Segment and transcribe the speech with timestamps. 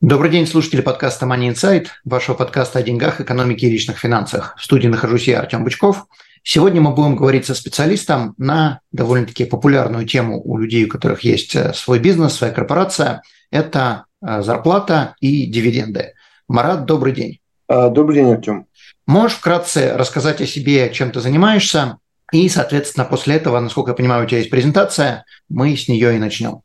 [0.00, 4.56] Добрый день, слушатели подкаста Money Insight, вашего подкаста о деньгах, экономике и личных финансах.
[4.58, 6.06] В студии нахожусь я, Артем Бычков.
[6.42, 11.54] Сегодня мы будем говорить со специалистом на довольно-таки популярную тему у людей, у которых есть
[11.54, 13.20] э, свой бизнес, своя корпорация.
[13.50, 16.14] Это э, зарплата и дивиденды.
[16.48, 17.40] Марат, добрый день.
[17.68, 18.68] А, добрый день, Артем.
[19.06, 21.98] Можешь вкратце рассказать о себе, чем ты занимаешься?
[22.32, 26.18] И, соответственно, после этого, насколько я понимаю, у тебя есть презентация, мы с нее и
[26.18, 26.62] начнем.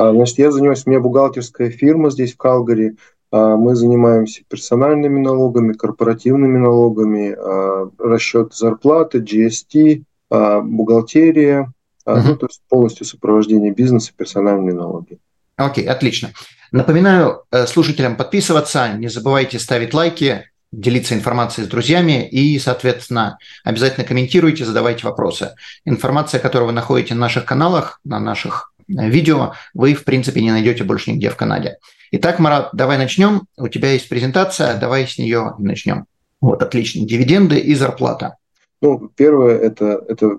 [0.00, 2.96] А, значит, я занимаюсь, у меня бухгалтерская фирма здесь, в Калгари.
[3.30, 11.72] А, мы занимаемся персональными налогами, корпоративными налогами, а, расчет зарплаты, GST, бухгалтерия,
[12.06, 15.18] ну, то есть полностью сопровождение бизнеса, персональные налоги.
[15.56, 16.30] Окей, отлично.
[16.70, 24.06] Напоминаю э, слушателям подписываться, не забывайте ставить лайки, делиться информацией с друзьями и, соответственно, обязательно
[24.06, 25.56] комментируйте, задавайте вопросы.
[25.84, 30.84] Информация, которую вы находите на наших каналах, на наших видео вы, в принципе, не найдете
[30.84, 31.78] больше нигде в Канаде.
[32.12, 33.42] Итак, Марат, давай начнем.
[33.56, 36.06] У тебя есть презентация, давай с нее начнем.
[36.40, 37.06] Вот, отлично.
[37.06, 38.36] Дивиденды и зарплата.
[38.82, 40.38] Ну, первое, это, это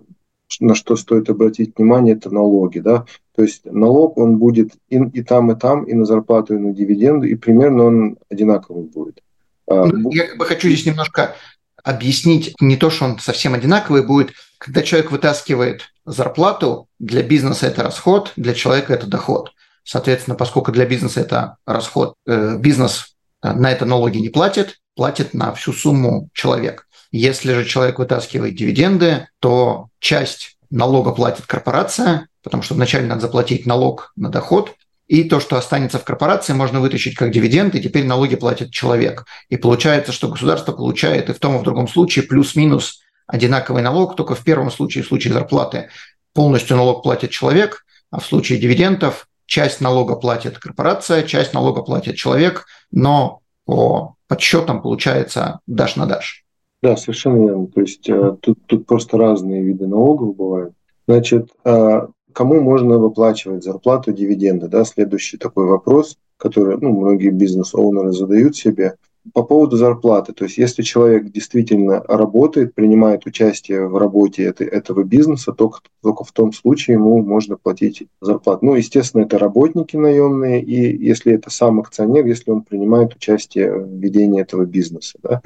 [0.60, 2.80] на что стоит обратить внимание, это налоги.
[2.80, 3.06] Да?
[3.36, 6.74] То есть налог, он будет и, и там, и там, и на зарплату, и на
[6.74, 9.22] дивиденды, и примерно он одинаковый будет.
[9.68, 11.36] А, ну, я бы хочу здесь немножко
[11.84, 14.32] объяснить не то, что он совсем одинаковый будет.
[14.58, 19.52] Когда человек вытаскивает зарплату, для бизнеса это расход, для человека это доход.
[19.84, 25.34] Соответственно, поскольку для бизнеса это расход, э, бизнес э, на это налоги не платит, платит
[25.34, 26.88] на всю сумму человек.
[27.12, 33.66] Если же человек вытаскивает дивиденды, то часть налога платит корпорация, потому что вначале надо заплатить
[33.66, 34.76] налог на доход,
[35.08, 39.26] и то, что останется в корпорации, можно вытащить как дивиденд, и теперь налоги платит человек.
[39.50, 44.16] И получается, что государство получает и в том, и в другом случае плюс-минус одинаковый налог,
[44.16, 45.90] только в первом случае, в случае зарплаты,
[46.34, 52.16] полностью налог платит человек, а в случае дивидендов часть налога платит корпорация, часть налога платит
[52.16, 56.46] человек, но по подсчетам получается дашь на дашь.
[56.82, 57.68] Да, совершенно верно.
[57.68, 60.74] То есть э, тут, тут просто разные виды налогов бывают.
[61.08, 64.68] Значит, э, кому можно выплачивать зарплату, дивиденды?
[64.68, 64.84] Да?
[64.84, 68.96] Следующий такой вопрос, который ну, многие бизнес-оунеры задают себе.
[69.34, 75.04] По поводу зарплаты, то есть если человек действительно работает, принимает участие в работе этой, этого
[75.04, 78.66] бизнеса, только, только в том случае ему можно платить зарплату.
[78.66, 83.94] Ну, естественно, это работники наемные, и если это сам акционер, если он принимает участие в
[84.00, 85.20] ведении этого бизнеса.
[85.22, 85.42] Да.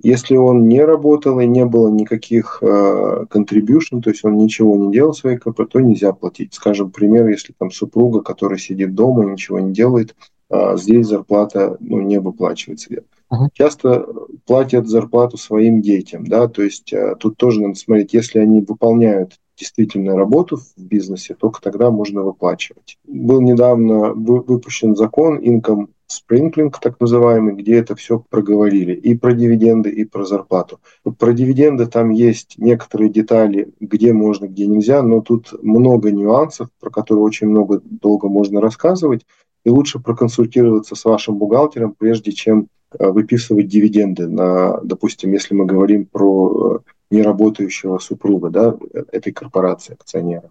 [0.00, 4.92] Если он не работал и не было никаких э, contribution, то есть он ничего не
[4.92, 6.54] делал своей КП, то нельзя платить.
[6.54, 10.14] Скажем, пример, если там супруга, которая сидит дома и ничего не делает,
[10.50, 13.02] э, здесь зарплата ну, не выплачивается.
[13.30, 13.48] Uh-huh.
[13.52, 14.06] Часто
[14.46, 19.38] платят зарплату своим детям, да, то есть э, тут тоже надо смотреть, если они выполняют
[19.58, 22.96] действительно работу в бизнесе, только тогда можно выплачивать.
[23.06, 28.94] Был недавно выпущен закон Income спринклинг, так называемый, где это все проговорили.
[28.94, 30.80] И про дивиденды, и про зарплату.
[31.18, 36.90] Про дивиденды там есть некоторые детали, где можно, где нельзя, но тут много нюансов, про
[36.90, 39.26] которые очень много долго можно рассказывать.
[39.64, 42.68] И лучше проконсультироваться с вашим бухгалтером, прежде чем
[42.98, 48.76] выписывать дивиденды на, допустим, если мы говорим про э, неработающего супруга да,
[49.12, 50.50] этой корпорации, акционера.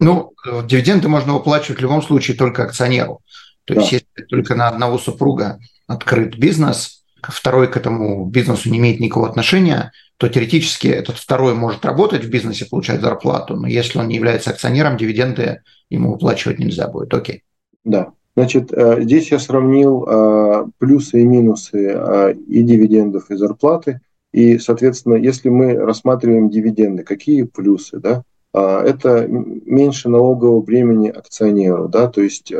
[0.00, 3.20] Ну, э, дивиденды можно выплачивать в любом случае только акционеру.
[3.64, 3.80] То да.
[3.80, 9.28] есть, если только на одного супруга открыт бизнес, второй к этому бизнесу не имеет никакого
[9.28, 14.16] отношения, то теоретически этот второй может работать в бизнесе, получать зарплату, но если он не
[14.16, 17.12] является акционером, дивиденды ему выплачивать нельзя будет.
[17.14, 17.42] Окей.
[17.84, 18.12] Да.
[18.38, 24.00] Значит, э, здесь я сравнил э, плюсы и минусы э, и дивидендов, и зарплаты.
[24.32, 28.22] И, соответственно, если мы рассматриваем дивиденды, какие плюсы, да?
[28.54, 31.88] Это меньше налогового времени акционеру.
[31.88, 32.08] Да?
[32.08, 32.52] То есть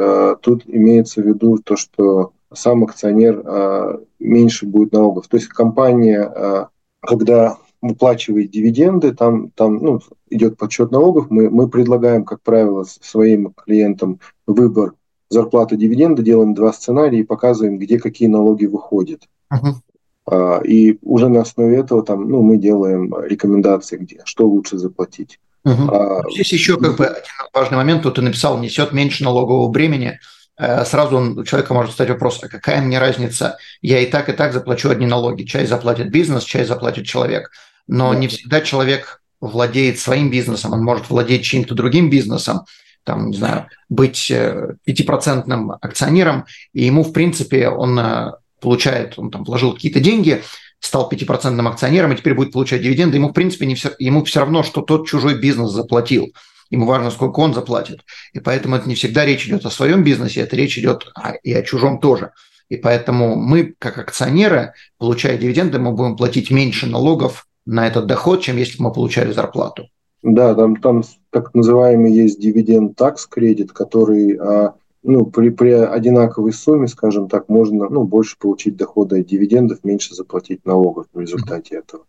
[0.43, 5.29] тут имеется в виду то, что сам акционер меньше будет налогов.
[5.29, 6.69] То есть компания,
[7.01, 13.55] когда выплачивает дивиденды, там, там ну, идет подсчет налогов, мы, мы предлагаем, как правило, своим
[13.55, 14.93] клиентам выбор
[15.31, 19.23] зарплаты дивиденда, делаем два сценария и показываем, где какие налоги выходят.
[19.53, 19.75] Uh-huh.
[20.65, 25.41] И уже на основе этого там, ну, мы делаем рекомендации, где, что лучше заплатить.
[25.65, 25.91] Угу.
[25.91, 30.19] А, Здесь еще как бы один важный момент, тут ты написал, несет меньше налогового бремени.
[30.59, 34.29] э, сразу он, у человека может стать вопрос, а какая мне разница, я и так,
[34.29, 35.45] и так заплачу одни налоги.
[35.45, 37.51] Часть заплатит бизнес, часть заплатит человек.
[37.87, 38.19] Но да.
[38.19, 42.63] не всегда человек владеет своим бизнесом, он может владеть чьим-то другим бизнесом,
[43.09, 46.45] там, не знаю, быть э, пятипроцентным акционером,
[46.75, 50.43] и ему, в принципе, он э, получает, он там вложил какие-то деньги,
[50.79, 54.41] стал пятипроцентным акционером и теперь будет получать дивиденды, ему, в принципе, не все, ему все
[54.41, 56.35] равно, что тот чужой бизнес заплатил.
[56.69, 58.01] Ему важно, сколько он заплатит.
[58.35, 61.11] И поэтому это не всегда речь идет о своем бизнесе, это речь идет
[61.43, 62.33] и о чужом тоже.
[62.69, 68.43] И поэтому мы, как акционеры, получая дивиденды, мы будем платить меньше налогов на этот доход,
[68.43, 69.89] чем если бы мы получали зарплату.
[70.23, 76.53] Да, там, там так называемый есть дивиденд такс кредит, который а, ну, при, при одинаковой
[76.53, 81.77] сумме, скажем так, можно ну, больше получить дохода от дивидендов, меньше заплатить налогов в результате
[81.77, 82.05] этого.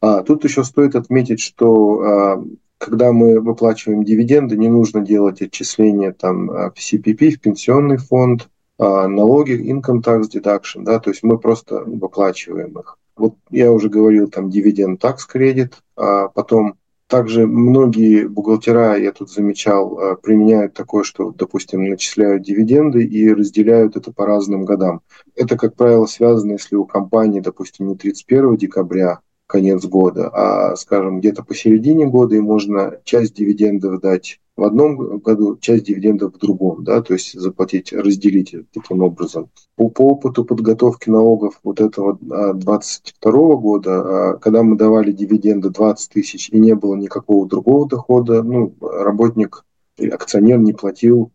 [0.00, 2.44] А, тут еще стоит отметить, что а,
[2.78, 8.48] когда мы выплачиваем дивиденды, не нужно делать отчисления там, а, в CPP, в пенсионный фонд,
[8.78, 12.98] а, налоги, income tax deduction, да, то есть мы просто выплачиваем их.
[13.16, 16.74] Вот я уже говорил, там дивиденд tax кредит, а потом
[17.14, 23.96] также многие бухгалтера, я тут замечал, э, применяют такое, что, допустим, начисляют дивиденды и разделяют
[23.96, 25.00] это по разным годам.
[25.36, 31.20] Это, как правило, связано, если у компании, допустим, не 31 декабря, конец года, а, скажем,
[31.20, 36.84] где-то посередине года, и можно часть дивидендов дать в одном году, часть дивидендов в другом,
[36.84, 39.50] да, то есть заплатить, разделить таким образом.
[39.76, 45.70] По, по опыту подготовки налогов вот этого 22 а, года, а, когда мы давали дивиденды
[45.70, 49.64] 20 тысяч и не было никакого другого дохода, ну, работник,
[49.98, 51.32] акционер не платил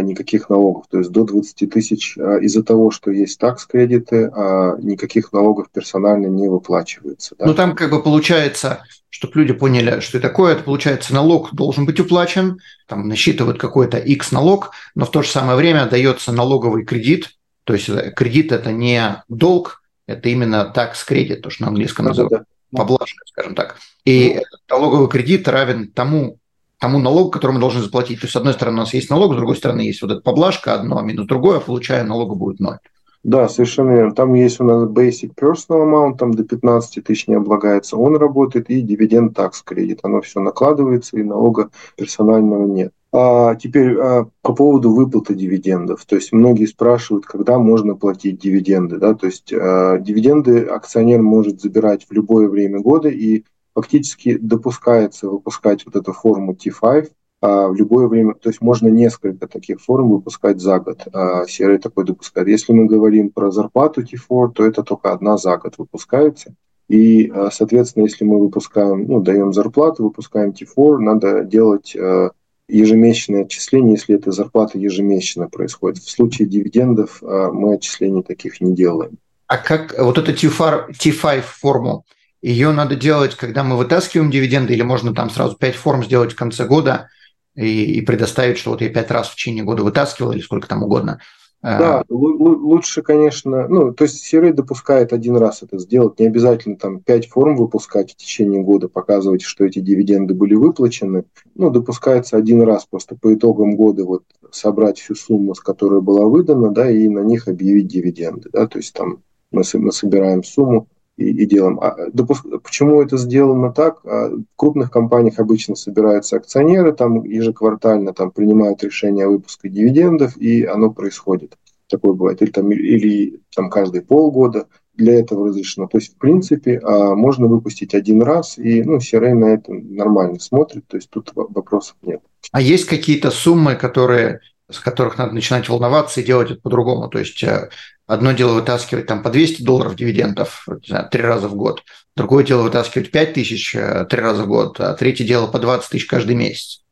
[0.00, 0.86] никаких налогов.
[0.90, 6.26] То есть до 20 тысяч а, из-за того, что есть такс-кредиты, а никаких налогов персонально
[6.26, 7.34] не выплачивается.
[7.38, 7.46] Да?
[7.46, 11.86] Ну там как бы получается, чтобы люди поняли, что это такое, это получается налог должен
[11.86, 16.84] быть уплачен, там насчитывают какой-то X налог, но в то же самое время дается налоговый
[16.84, 22.10] кредит, то есть кредит это не долг, это именно такс-кредит, то, что на английском да,
[22.10, 22.78] называют, да.
[22.78, 23.76] поблажка, скажем так.
[24.04, 26.38] И ну, налоговый кредит равен тому
[26.78, 28.20] тому налогу, который мы должны заплатить.
[28.20, 30.20] То есть, с одной стороны, у нас есть налог, с другой стороны, есть вот эта
[30.20, 32.78] поблажка, одно минус другое, получая налога будет ноль.
[33.24, 34.14] Да, совершенно верно.
[34.14, 38.70] Там есть у нас basic personal amount, там до 15 тысяч не облагается, он работает,
[38.70, 40.00] и дивиденд такс кредит.
[40.02, 42.92] Оно все накладывается, и налога персонального нет.
[43.10, 46.04] А теперь а, по поводу выплаты дивидендов.
[46.04, 48.98] То есть многие спрашивают, когда можно платить дивиденды.
[48.98, 49.14] Да?
[49.14, 53.44] То есть а, дивиденды акционер может забирать в любое время года, и
[53.78, 59.46] фактически допускается выпускать вот эту форму T5 а, в любое время, то есть можно несколько
[59.46, 61.06] таких форм выпускать за год.
[61.12, 62.48] А, серый такой допускает.
[62.48, 66.54] Если мы говорим про зарплату T4, то это только одна за год выпускается.
[66.88, 72.32] И, а, соответственно, если мы выпускаем, ну, даем зарплату, выпускаем T4, надо делать а,
[72.66, 75.98] ежемесячное отчисление, если эта зарплата ежемесячно происходит.
[75.98, 79.18] В случае дивидендов мы отчислений таких не делаем.
[79.46, 82.04] А как вот эту T5, T5 форму,
[82.40, 86.36] ее надо делать, когда мы вытаскиваем дивиденды, или можно там сразу 5 форм сделать в
[86.36, 87.08] конце года
[87.54, 90.82] и, и предоставить, что вот я 5 раз в течение года вытаскивал, или сколько там
[90.82, 91.20] угодно.
[91.60, 96.76] А, да, лучше, конечно, ну, то есть CRA допускает один раз это сделать, не обязательно
[96.76, 101.24] там 5 форм выпускать в течение года, показывать, что эти дивиденды были выплачены,
[101.56, 106.26] ну, допускается один раз просто по итогам года вот собрать всю сумму, с которой была
[106.26, 110.86] выдана, да, и на них объявить дивиденды, да, то есть там мы, мы собираем сумму,
[111.18, 111.80] и, и делом.
[111.80, 112.46] А допуск...
[112.62, 114.00] Почему это сделано так?
[114.04, 120.36] А в крупных компаниях обычно собираются акционеры, там ежеквартально там, принимают решение о выпуске дивидендов,
[120.36, 121.58] и оно происходит.
[121.88, 122.40] Такое бывает.
[122.40, 125.88] Или, там, или там, каждые полгода для этого разрешено.
[125.88, 130.38] То есть, в принципе, а, можно выпустить один раз, и ну, CRA на это нормально
[130.38, 132.20] смотрит, то есть тут вопросов нет.
[132.52, 137.08] А есть какие-то суммы, которые с которых надо начинать волноваться и делать это по-другому.
[137.08, 137.70] То есть э,
[138.08, 141.82] Одно дело вытаскивать там по 200 долларов дивидендов знаю, три раза в год,
[142.16, 145.90] другое дело вытаскивать 5 тысяч э, три раза в год, а третье дело по 20
[145.90, 146.82] тысяч каждый месяц.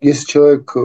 [0.00, 0.80] Если человек э,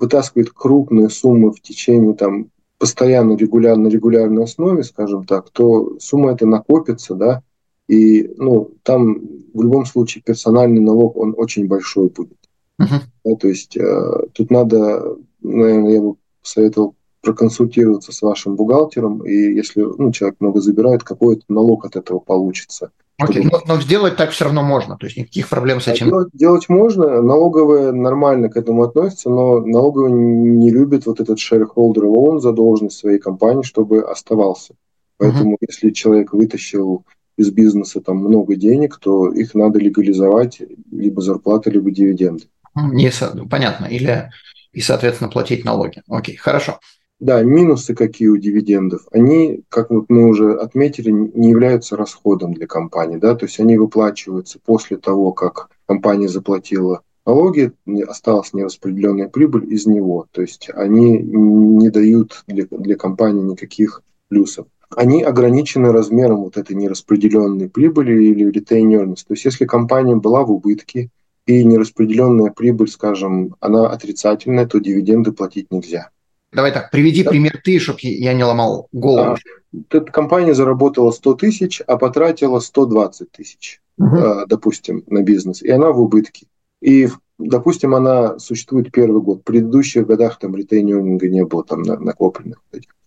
[0.00, 6.44] вытаскивает крупные суммы в течение там, постоянно, регулярно, регулярной основе, скажем так, то сумма эта
[6.44, 7.42] накопится, да,
[7.86, 9.20] и ну, там
[9.54, 12.38] в любом случае персональный налог, он очень большой будет.
[12.80, 13.02] Uh-huh.
[13.24, 16.96] Да, то есть э, тут надо, наверное, я бы посоветовал
[17.28, 22.90] проконсультироваться с вашим бухгалтером, и если ну, человек много забирает, какой-то налог от этого получится.
[23.18, 26.06] Окей, okay, но, но сделать так все равно можно, то есть никаких проблем с этим.
[26.06, 32.04] Делать, делать можно, налоговая нормально к этому относится, но налоговая не любит вот этот shareholder
[32.04, 34.74] loan, задолженность своей компании, чтобы оставался.
[35.18, 35.66] Поэтому uh-huh.
[35.68, 37.04] если человек вытащил
[37.36, 42.44] из бизнеса там много денег, то их надо легализовать либо зарплаты, либо дивиденды.
[42.74, 43.10] Не,
[43.50, 43.84] понятно.
[43.86, 44.30] Или
[44.72, 46.02] и, соответственно, платить налоги.
[46.08, 46.78] Окей, хорошо.
[47.20, 49.06] Да, минусы какие у дивидендов?
[49.10, 53.76] Они, как вот мы уже отметили, не являются расходом для компании, да, то есть они
[53.76, 57.72] выплачиваются после того, как компания заплатила налоги,
[58.06, 64.66] осталась нераспределенная прибыль из него, то есть они не дают для, для компании никаких плюсов.
[64.94, 69.14] Они ограничены размером вот этой нераспределенной прибыли или retain.
[69.14, 71.10] То есть если компания была в убытке
[71.46, 76.10] и нераспределенная прибыль, скажем, она отрицательная, то дивиденды платить нельзя.
[76.52, 77.30] Давай так, приведи да.
[77.30, 79.36] пример ты, чтобы я не ломал голову.
[79.72, 80.00] Да.
[80.00, 84.46] Компания заработала 100 тысяч, а потратила 120 тысяч, угу.
[84.46, 86.46] допустим, на бизнес, и она в убытке.
[86.80, 89.40] И, допустим, она существует первый год.
[89.40, 92.62] В предыдущих годах там ретейнинга не было там накопленных.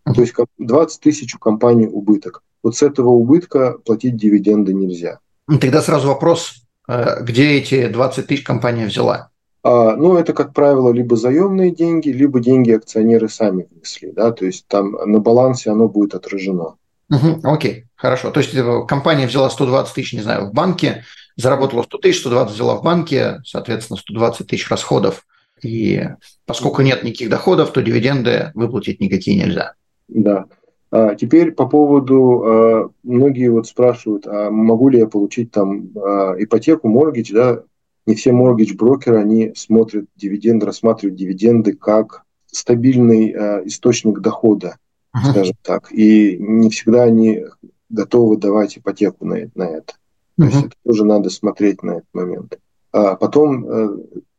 [0.06, 0.14] Угу.
[0.14, 2.44] То есть 20 тысяч у компании убыток.
[2.62, 5.20] Вот с этого убытка платить дивиденды нельзя.
[5.48, 9.31] Ну, тогда сразу вопрос, э, где эти 20 тысяч компания взяла?
[9.64, 14.46] А, ну, это, как правило, либо заемные деньги, либо деньги акционеры сами внесли, да, то
[14.46, 16.76] есть там на балансе оно будет отражено.
[17.10, 18.32] Угу, окей, хорошо.
[18.32, 21.04] То есть э, компания взяла 120 тысяч, не знаю, в банке,
[21.36, 25.26] заработала 100 тысяч, 120 взяла в банке, соответственно, 120 тысяч расходов.
[25.62, 26.08] И
[26.46, 29.74] поскольку нет никаких доходов, то дивиденды выплатить никакие нельзя.
[30.08, 30.46] Да.
[30.90, 36.36] А теперь по поводу, а, многие вот спрашивают, а могу ли я получить там а,
[36.38, 37.64] ипотеку, моргидж, да,
[38.06, 44.78] не все mortgage-брокеры, они смотрят дивиденды, рассматривают дивиденды как стабильный э, источник дохода,
[45.16, 45.32] uh-huh.
[45.32, 45.92] скажем так.
[45.92, 47.46] И не всегда они
[47.90, 49.94] готовы давать ипотеку на, на это.
[49.94, 50.38] Uh-huh.
[50.38, 52.60] То есть это тоже надо смотреть на этот момент.
[52.92, 53.90] А потом э,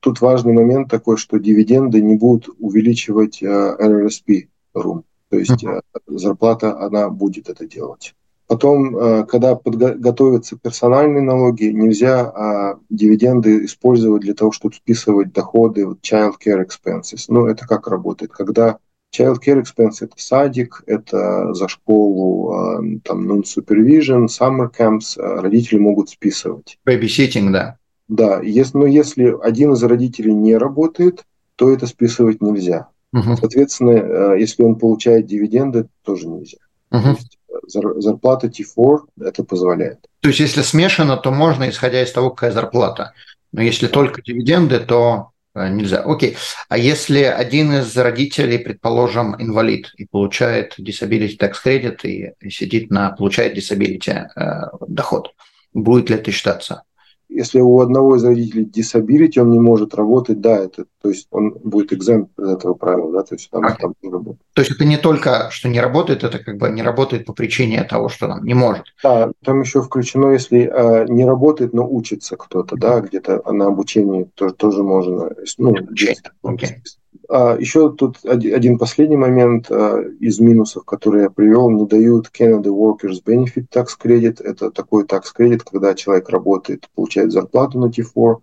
[0.00, 5.04] тут важный момент такой, что дивиденды не будут увеличивать э, RRSP room.
[5.30, 5.82] То есть uh-huh.
[6.08, 8.14] зарплата, она будет это делать.
[8.52, 15.86] Потом, э, когда готовятся персональные налоги, нельзя а, дивиденды использовать для того, чтобы списывать доходы
[16.02, 17.24] child care expenses.
[17.28, 18.30] Ну, это как работает?
[18.30, 18.76] Когда
[19.16, 25.78] child care expenses– это садик, это за школу, а, там, non-supervision, summer camps, а, родители
[25.78, 26.78] могут списывать.
[26.86, 27.78] Babysitting, да.
[28.08, 31.24] Да, если, но если один из родителей не работает,
[31.56, 32.88] то это списывать нельзя.
[33.14, 33.34] Угу.
[33.36, 36.58] Соответственно, э, если он получает дивиденды, тоже нельзя.
[36.90, 37.02] Угу.
[37.02, 39.98] То есть зарплата T4 это позволяет.
[40.20, 43.12] То есть, если смешано, то можно, исходя из того, какая зарплата.
[43.52, 46.02] Но если только дивиденды, то э, нельзя.
[46.02, 46.36] Окей.
[46.68, 52.02] А если один из родителей, предположим, инвалид и получает disability tax credit
[52.40, 55.34] и сидит на, получает disability э, доход,
[55.74, 56.84] будет ли это считаться?
[57.34, 61.50] Если у одного из родителей disability, он не может работать, да, это, то есть он
[61.64, 63.76] будет экземп из этого правила, да, то есть там, okay.
[63.80, 64.42] там не работает.
[64.54, 67.82] То есть это не только, что не работает, это как бы не работает по причине
[67.84, 68.84] того, что там не может.
[69.02, 74.24] Да, там еще включено, если э, не работает, но учится кто-то, да, где-то на обучении
[74.34, 76.76] тоже, тоже можно, ну, есть, okay.
[77.28, 82.68] А, еще тут один последний момент а, из минусов, которые я привел, не дают Canada
[82.68, 84.42] Workers Benefit Tax Credit.
[84.42, 88.36] Это такой tax credit, когда человек работает, получает зарплату на T4,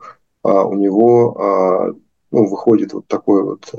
[0.43, 1.95] а у него
[2.31, 3.74] ну, выходит вот такой вот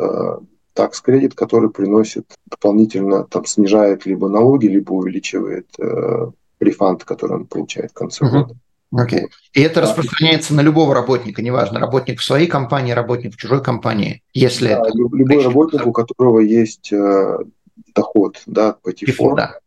[0.74, 5.66] tax credit, который приносит дополнительно, там снижает либо налоги, либо увеличивает
[6.60, 8.30] рефанд, который он получает в конце uh-huh.
[8.30, 8.56] года.
[8.92, 9.24] Окей.
[9.24, 9.28] Okay.
[9.54, 14.22] И это распространяется на любого работника, неважно, работник в своей компании, работник в чужой компании,
[14.32, 14.90] если да, это...
[14.96, 17.38] Любой работник, у которого есть э,
[17.94, 19.36] доход, да, по T4.
[19.36, 19.58] Да.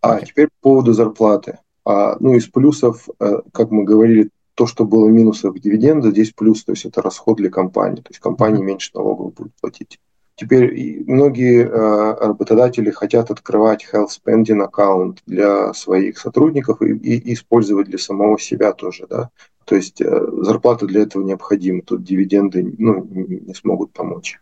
[0.00, 0.26] А okay.
[0.26, 1.58] теперь по поводу зарплаты.
[1.84, 6.64] А, ну, из плюсов, э, как мы говорили, то, что было минусов дивиденда, здесь плюс,
[6.64, 9.98] то есть это расход для компании, то есть компания меньше налогов будет платить.
[10.34, 17.88] Теперь многие э, работодатели хотят открывать health spending аккаунт для своих сотрудников и, и использовать
[17.88, 19.30] для самого себя тоже, да.
[19.64, 24.38] То есть э, зарплата для этого необходима, тут дивиденды ну, не смогут помочь.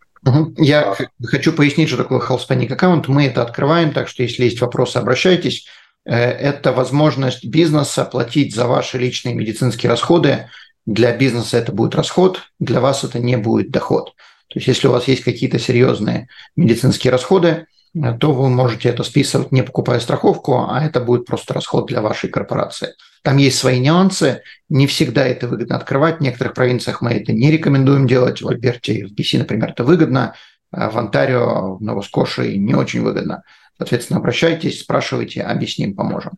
[0.56, 0.96] Я а.
[1.24, 3.08] хочу пояснить, что такое health spending аккаунт.
[3.08, 5.66] Мы это открываем, так что если есть вопросы, обращайтесь.
[6.04, 10.48] Э, это возможность бизнеса платить за ваши личные медицинские расходы.
[10.86, 14.14] Для бизнеса это будет расход, для вас это не будет доход.
[14.50, 19.04] То есть если у вас есть какие-то серьезные медицинские расходы, э, то вы можете это
[19.04, 22.94] списывать, не покупая страховку, а это будет просто расход для вашей корпорации.
[23.22, 26.18] Там есть свои нюансы, не всегда это выгодно открывать.
[26.18, 28.42] В некоторых провинциях мы это не рекомендуем делать.
[28.42, 30.34] В Альберте и в BC, например, это выгодно.
[30.72, 33.44] А в Онтарио, в Новоскоши не очень выгодно.
[33.78, 36.32] Соответственно, обращайтесь, спрашивайте, объясним, поможем.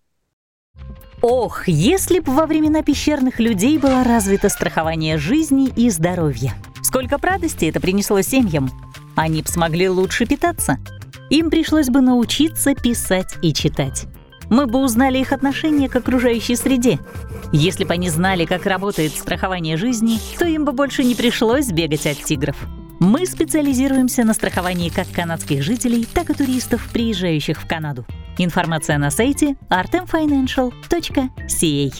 [1.22, 6.54] Ох, если бы во времена пещерных людей было развито страхование жизни и здоровья–
[6.92, 8.68] Сколько радости это принесло семьям.
[9.16, 10.76] Они бы смогли лучше питаться.
[11.30, 14.04] Им пришлось бы научиться писать и читать.
[14.50, 16.98] Мы бы узнали их отношение к окружающей среде.
[17.50, 22.06] Если бы они знали, как работает страхование жизни, то им бы больше не пришлось бегать
[22.06, 22.56] от тигров.
[23.00, 28.04] Мы специализируемся на страховании как канадских жителей, так и туристов, приезжающих в Канаду.
[28.36, 31.92] Информация на сайте artemfinancial.ca.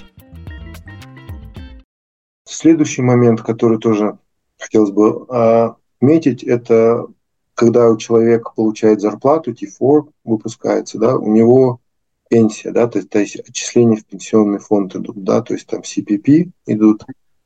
[2.45, 4.19] Следующий момент, который тоже
[4.63, 7.07] хотелось бы а, отметить, это
[7.55, 11.81] когда у человека получает зарплату, T4 выпускается, да, у него
[12.29, 15.83] пенсия, да, то есть, то есть отчисления в пенсионный фонд идут, да, то есть там
[15.83, 17.05] CPP идут,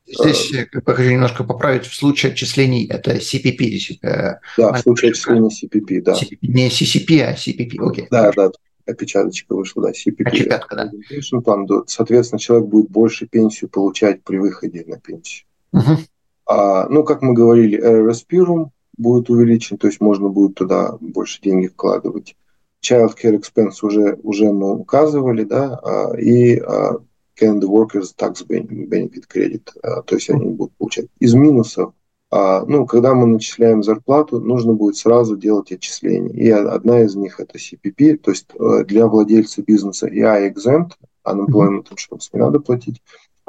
[0.09, 1.85] Здесь я хочу немножко поправить.
[1.85, 3.99] В случае отчислений это CPP.
[4.03, 6.13] Э, да, в случае отчислений CPP, да.
[6.13, 8.07] CPP, не CCP, а CPP, окей.
[8.09, 8.53] Да, да,
[8.87, 10.23] опечаточка вышла, да, CPP.
[10.25, 11.41] Опечатка, да.
[11.41, 15.47] План, соответственно, человек будет больше пенсию получать при выходе на пенсию.
[15.73, 15.99] Угу.
[16.47, 21.73] А, ну, как мы говорили, RRSP будет увеличен, то есть можно будет туда больше денег
[21.73, 22.37] вкладывать.
[22.83, 26.99] Child Care Expense уже, уже мы указывали, да, а, и а,
[27.39, 31.07] Canada Workers Tax Benefit Credit, а, то есть они будут получать.
[31.19, 31.93] Из минусов,
[32.33, 36.33] ну, когда мы начисляем зарплату, нужно будет сразу делать отчисления.
[36.33, 41.87] И одна из них это CPP, то есть э, для владельца бизнеса EI exempt, unemployment
[41.89, 43.01] insurance не надо платить,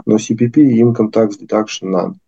[0.06, 2.20] но CPP и income tax deduction надо.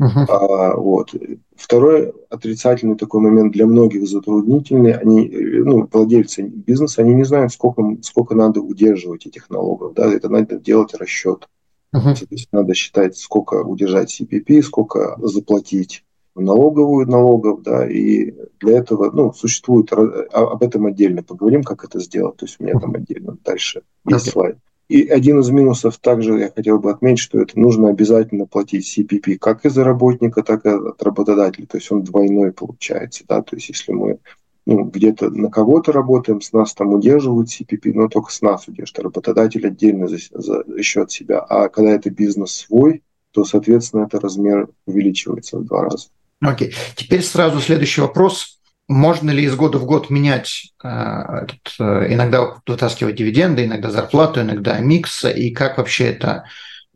[0.00, 0.26] Uh-huh.
[0.28, 1.14] А, вот.
[1.54, 4.92] Второй отрицательный такой момент для многих затруднительный.
[4.92, 9.94] Они, ну, владельцы бизнеса, они не знают, сколько, сколько надо удерживать этих налогов.
[9.94, 10.12] Да?
[10.12, 11.48] Это надо делать расчет.
[11.94, 12.14] Uh-huh.
[12.14, 16.04] То есть надо считать, сколько удержать CPP, сколько заплатить
[16.36, 21.98] в налоговую налогов, да, и для этого, ну, существует, об этом отдельно поговорим, как это
[21.98, 24.30] сделать, то есть у меня там отдельно дальше есть okay.
[24.32, 24.58] слайд.
[24.88, 29.36] И один из минусов также я хотел бы отметить, что это нужно обязательно платить CPP
[29.38, 31.66] как и за работника, так и от работодателя.
[31.66, 33.24] То есть он двойной получается.
[33.28, 33.42] Да?
[33.42, 34.18] То есть если мы
[34.64, 39.04] ну, где-то на кого-то работаем, с нас там удерживают CPP, но только с нас удерживают.
[39.04, 41.40] Работодатель отдельно за, за счет себя.
[41.40, 43.02] А когда это бизнес свой,
[43.32, 46.08] то, соответственно, это размер увеличивается в два раза.
[46.40, 46.70] Окей.
[46.70, 46.74] Okay.
[46.96, 52.54] Теперь сразу следующий вопрос можно ли из года в год менять э, этот, э, иногда
[52.66, 56.44] вытаскивать дивиденды, иногда зарплату, иногда микс, и как вообще это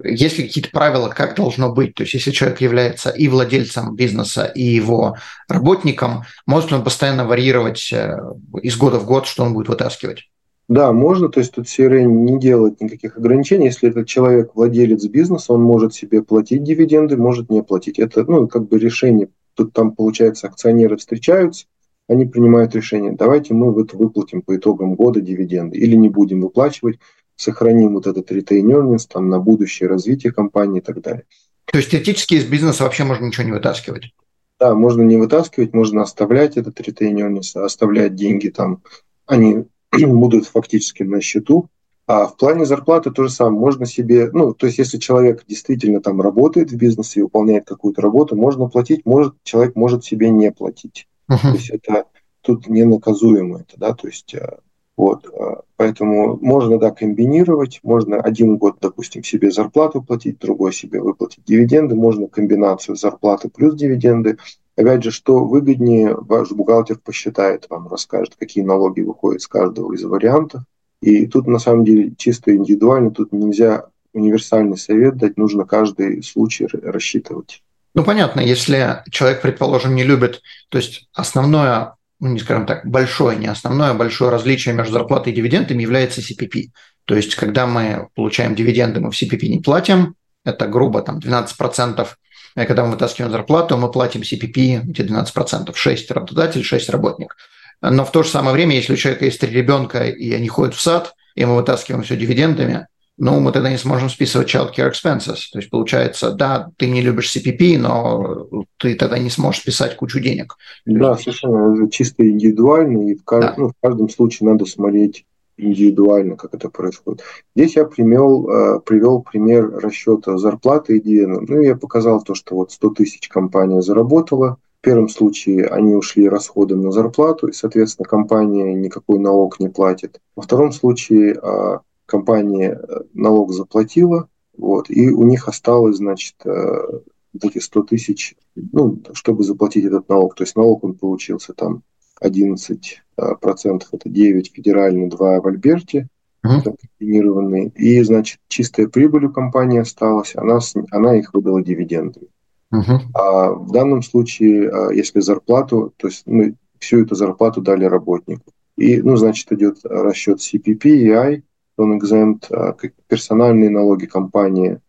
[0.02, 1.94] есть ли какие-то правила, как должно быть?
[1.94, 5.16] То есть, если человек является и владельцем бизнеса, и его
[5.48, 8.18] работником, может ли он постоянно варьировать э,
[8.62, 10.30] из года в год, что он будет вытаскивать?
[10.68, 13.66] Да, можно, то есть тут CRN не делает никаких ограничений.
[13.66, 17.98] Если этот человек владелец бизнеса, он может себе платить дивиденды, может не платить.
[17.98, 19.28] Это, ну, как бы решение.
[19.54, 21.66] Тут там, получается, акционеры встречаются,
[22.10, 26.98] они принимают решение, давайте мы вот выплатим по итогам года дивиденды или не будем выплачивать,
[27.36, 31.22] сохраним вот этот retain earnings там, на будущее развитие компании и так далее.
[31.66, 34.12] То есть теоретически из бизнеса вообще можно ничего не вытаскивать?
[34.58, 38.82] Да, можно не вытаскивать, можно оставлять этот retain earnings, оставлять деньги там,
[39.26, 41.68] они будут фактически на счету,
[42.08, 43.60] а в плане зарплаты то же самое.
[43.60, 48.02] Можно себе, ну, то есть если человек действительно там работает в бизнесе и выполняет какую-то
[48.02, 51.06] работу, можно платить, может, человек может себе не платить.
[51.30, 51.40] Uh-huh.
[51.40, 52.04] То есть это
[52.42, 54.58] тут не наказуемо это, да, то есть э,
[54.96, 61.00] вот, э, поэтому можно, да, комбинировать, можно один год, допустим, себе зарплату платить, другой себе
[61.00, 64.36] выплатить дивиденды, можно комбинацию зарплаты плюс дивиденды.
[64.76, 70.04] Опять же, что выгоднее, ваш бухгалтер посчитает вам, расскажет, какие налоги выходят с каждого из
[70.04, 70.64] вариантов.
[71.00, 76.66] И тут на самом деле чисто индивидуально, тут нельзя универсальный совет дать, нужно каждый случай
[76.70, 77.62] рассчитывать.
[77.94, 83.36] Ну, понятно, если человек, предположим, не любит, то есть основное, ну, не скажем так, большое,
[83.36, 86.68] не основное, большое различие между зарплатой и дивидендами является CPP.
[87.04, 92.08] То есть, когда мы получаем дивиденды, мы в CPP не платим, это грубо там 12%,
[92.56, 97.36] а когда мы вытаскиваем зарплату, мы платим CPP эти 12%, 6 работодатель, 6 работник.
[97.80, 100.74] Но в то же самое время, если у человека есть три ребенка, и они ходят
[100.74, 102.86] в сад, и мы вытаскиваем все дивидендами,
[103.20, 105.50] ну, мы тогда не сможем списывать child care expenses.
[105.52, 110.20] То есть получается, да, ты не любишь CPP, но ты тогда не сможешь списать кучу
[110.20, 110.56] денег.
[110.86, 111.90] Да, совершенно.
[111.90, 113.48] Чисто индивидуально, и в, кажд...
[113.48, 113.54] да.
[113.58, 115.26] ну, в каждом случае надо смотреть
[115.58, 117.20] индивидуально, как это происходит.
[117.54, 121.46] Здесь я привел, э, привел пример расчета зарплаты и дивидендов.
[121.46, 124.56] Ну, я показал то, что вот 100 тысяч компания заработала.
[124.80, 130.20] В первом случае они ушли расходом на зарплату, и, соответственно, компания никакой налог не платит.
[130.34, 131.80] Во втором случае а,
[132.10, 137.00] компания э, налог заплатила, вот, и у них осталось, значит, э,
[137.40, 140.34] эти 100 тысяч, ну, чтобы заплатить этот налог.
[140.34, 141.82] То есть налог он получился там
[142.20, 146.08] 11 э, процентов, это 9 федеральный, 2 в Альберте,
[146.44, 146.76] uh-huh.
[146.98, 147.68] комбинированные.
[147.76, 150.58] И, значит, чистая прибыль у компании осталась, она,
[150.90, 152.26] она их выдала дивидендами.
[152.74, 152.98] Uh-huh.
[153.14, 158.52] А в данном случае, если зарплату, то есть мы всю эту зарплату дали работнику.
[158.76, 161.42] И, ну, значит, идет расчет CPP и I,
[161.78, 164.80] non-exempt, а, как персональные налоги компании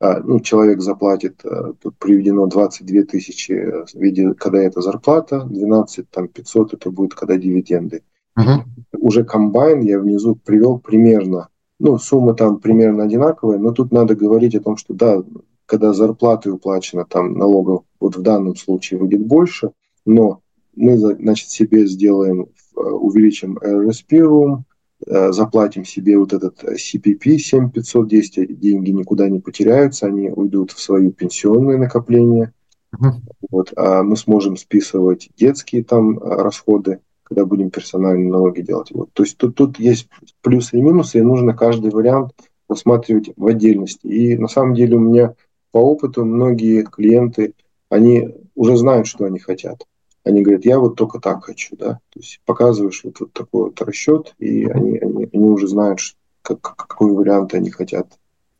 [0.00, 3.52] а, ну, человек заплатит, а, тут приведено 22 тысячи
[3.94, 8.02] виде, когда это зарплата, 12 там 500 это будет когда дивиденды.
[8.38, 8.62] Uh-huh.
[8.92, 11.48] Уже комбайн я внизу привел примерно,
[11.80, 15.22] ну, сумма там примерно одинаковая, но тут надо говорить о том, что да,
[15.66, 19.72] когда зарплаты уплачено, там налогов вот в данном случае выйдет больше,
[20.06, 20.40] но
[20.76, 22.42] мы, значит, себе сделаем,
[22.76, 24.62] э, увеличим RSP room, э,
[25.10, 31.78] заплатим себе вот этот CPP 7510, деньги никуда не потеряются, они уйдут в свою пенсионное
[31.78, 32.52] накопление.
[32.94, 33.12] Uh-huh.
[33.50, 38.90] Вот, а мы сможем списывать детские там э, расходы, когда будем персональные налоги делать.
[38.92, 39.12] Вот.
[39.12, 40.08] То есть тут, тут есть
[40.40, 42.32] плюсы и минусы, и нужно каждый вариант
[42.68, 44.06] рассматривать в отдельности.
[44.06, 45.34] И на самом деле у меня
[45.70, 47.54] по опыту многие клиенты,
[47.90, 49.84] они уже знают, что они хотят.
[50.24, 52.00] Они говорят, я вот только так хочу, да.
[52.10, 56.00] То есть показываешь вот, вот такой вот расчет, и они, они, они уже знают,
[56.42, 58.06] как, какой вариант они хотят.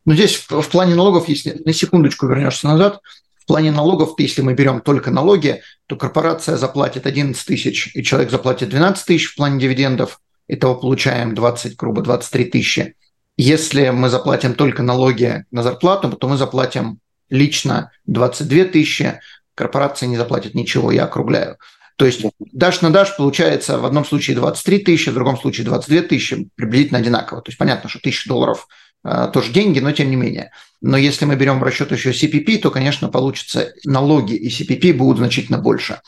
[0.05, 3.01] Ну, здесь в, в плане налогов, если на секундочку вернешься назад,
[3.37, 8.31] в плане налогов, если мы берем только налоги, то корпорация заплатит 11 тысяч, и человек
[8.31, 12.94] заплатит 12 тысяч в плане дивидендов, итого получаем 20, грубо 23 тысячи.
[13.37, 16.99] Если мы заплатим только налоги на зарплату, то мы заплатим
[17.31, 19.21] лично 22 тысячи,
[19.59, 21.57] корпорация не заплатит ничего, я округляю.
[21.97, 26.03] То есть дашь на дашь получается в одном случае 23 тысячи, в другом случае 22
[26.03, 27.42] тысячи, приблизительно одинаково.
[27.42, 28.68] То есть понятно, что 1000 долларов
[29.05, 30.53] э, тоже деньги, но тем не менее.
[30.81, 35.18] Но если мы берем в расчет еще CPP, то, конечно, получится налоги и CPP будут
[35.18, 36.01] значительно больше.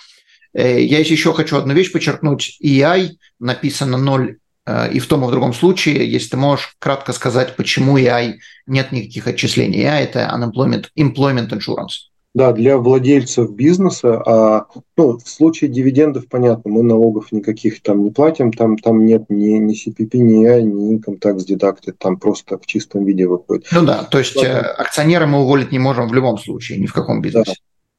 [0.54, 2.56] Э, я еще хочу одну вещь подчеркнуть.
[2.62, 3.10] EI
[3.40, 4.36] написано 0
[4.70, 8.34] Э, и в том и в другом случае, если ты можешь кратко сказать, почему EI
[8.66, 9.82] нет никаких отчислений.
[9.82, 12.09] EI– это Unemployment Employment Insurance.
[12.32, 14.66] Да, для владельцев бизнеса, а,
[14.96, 19.58] ну, в случае дивидендов, понятно, мы налогов никаких там не платим, там, там нет ни,
[19.58, 23.66] ни CPP, ни EI, ни Income Tax Deducted, там просто в чистом виде выходит.
[23.72, 24.40] Ну да, то есть.
[24.40, 27.56] Э, акционера мы уволить не можем в любом случае, ни в каком бизнесе.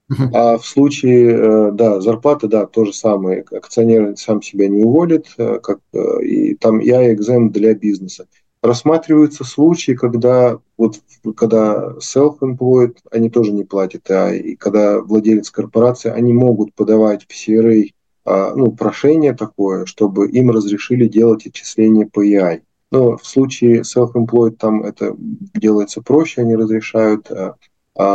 [0.08, 0.30] Да.
[0.34, 3.44] А в случае, э, да, зарплаты, да, то же самое.
[3.52, 5.80] Акционер сам себя не уволит, э, как,
[6.24, 8.28] и там я экзем для бизнеса.
[8.62, 11.00] Рассматриваются случаи, когда вот
[11.36, 17.32] когда self-employed, они тоже не платят а и когда владелец корпорации, они могут подавать в
[17.32, 17.86] CRA
[18.24, 22.62] а, ну, прошение такое, чтобы им разрешили делать отчисления по EI.
[22.92, 27.56] Но в случае self-employed там это делается проще, они разрешают а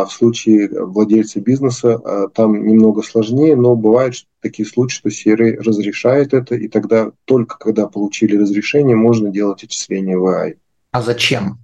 [0.04, 6.34] в случае владельца бизнеса а, там немного сложнее, но бывают такие случаи, что CRA разрешает
[6.34, 10.56] это, и тогда только когда получили разрешение, можно делать отчисление в AI.
[10.92, 11.58] А зачем?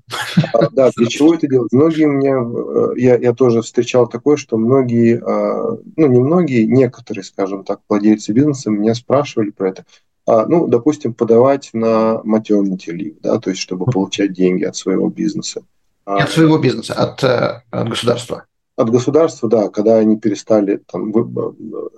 [0.53, 1.73] А, да, для чего это делать?
[1.73, 6.65] Многие у меня, э, я, я тоже встречал такое, что многие, а, ну не многие,
[6.65, 9.87] некоторые, скажем так, владельцы бизнеса меня спрашивали про это.
[10.27, 15.09] А, ну, допустим, подавать на maternity leave, да, то есть чтобы получать деньги от своего
[15.09, 15.65] бизнеса.
[16.07, 18.47] Не от своего бизнеса, от, э, от государства.
[18.77, 21.13] От государства, да, когда они перестали, там,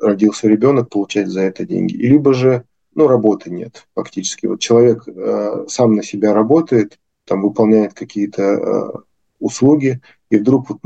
[0.00, 1.94] родился ребенок, получать за это деньги.
[1.94, 2.64] И либо же,
[2.94, 4.46] ну, работы нет фактически.
[4.46, 8.92] Вот человек э, сам на себя работает, там, выполняет какие-то э,
[9.38, 10.80] услуги, и вдруг вот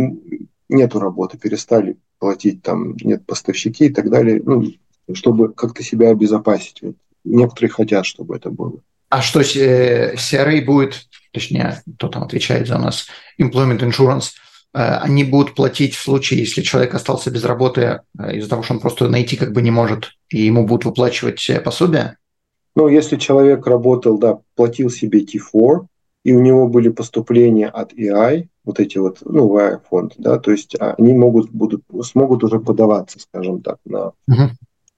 [0.69, 4.65] нету работы, перестали платить, там, нет поставщики и так далее, ну,
[5.13, 6.83] чтобы как-то себя обезопасить.
[7.25, 8.81] Некоторые хотят, чтобы это было.
[9.11, 13.07] А что CRA будет, точнее, кто там отвечает за нас,
[13.41, 14.33] Employment Insurance,
[14.75, 18.75] э, они будут платить в случае, если человек остался без работы э, из-за того, что
[18.75, 22.17] он просто найти как бы не может, и ему будут выплачивать пособие?
[22.77, 25.87] Ну, если человек работал, да, платил себе T4,
[26.25, 30.51] и у него были поступления от EI, вот эти вот, ну, EI фонд, да, то
[30.51, 34.51] есть они могут, будут, смогут уже подаваться, скажем так, на uh-huh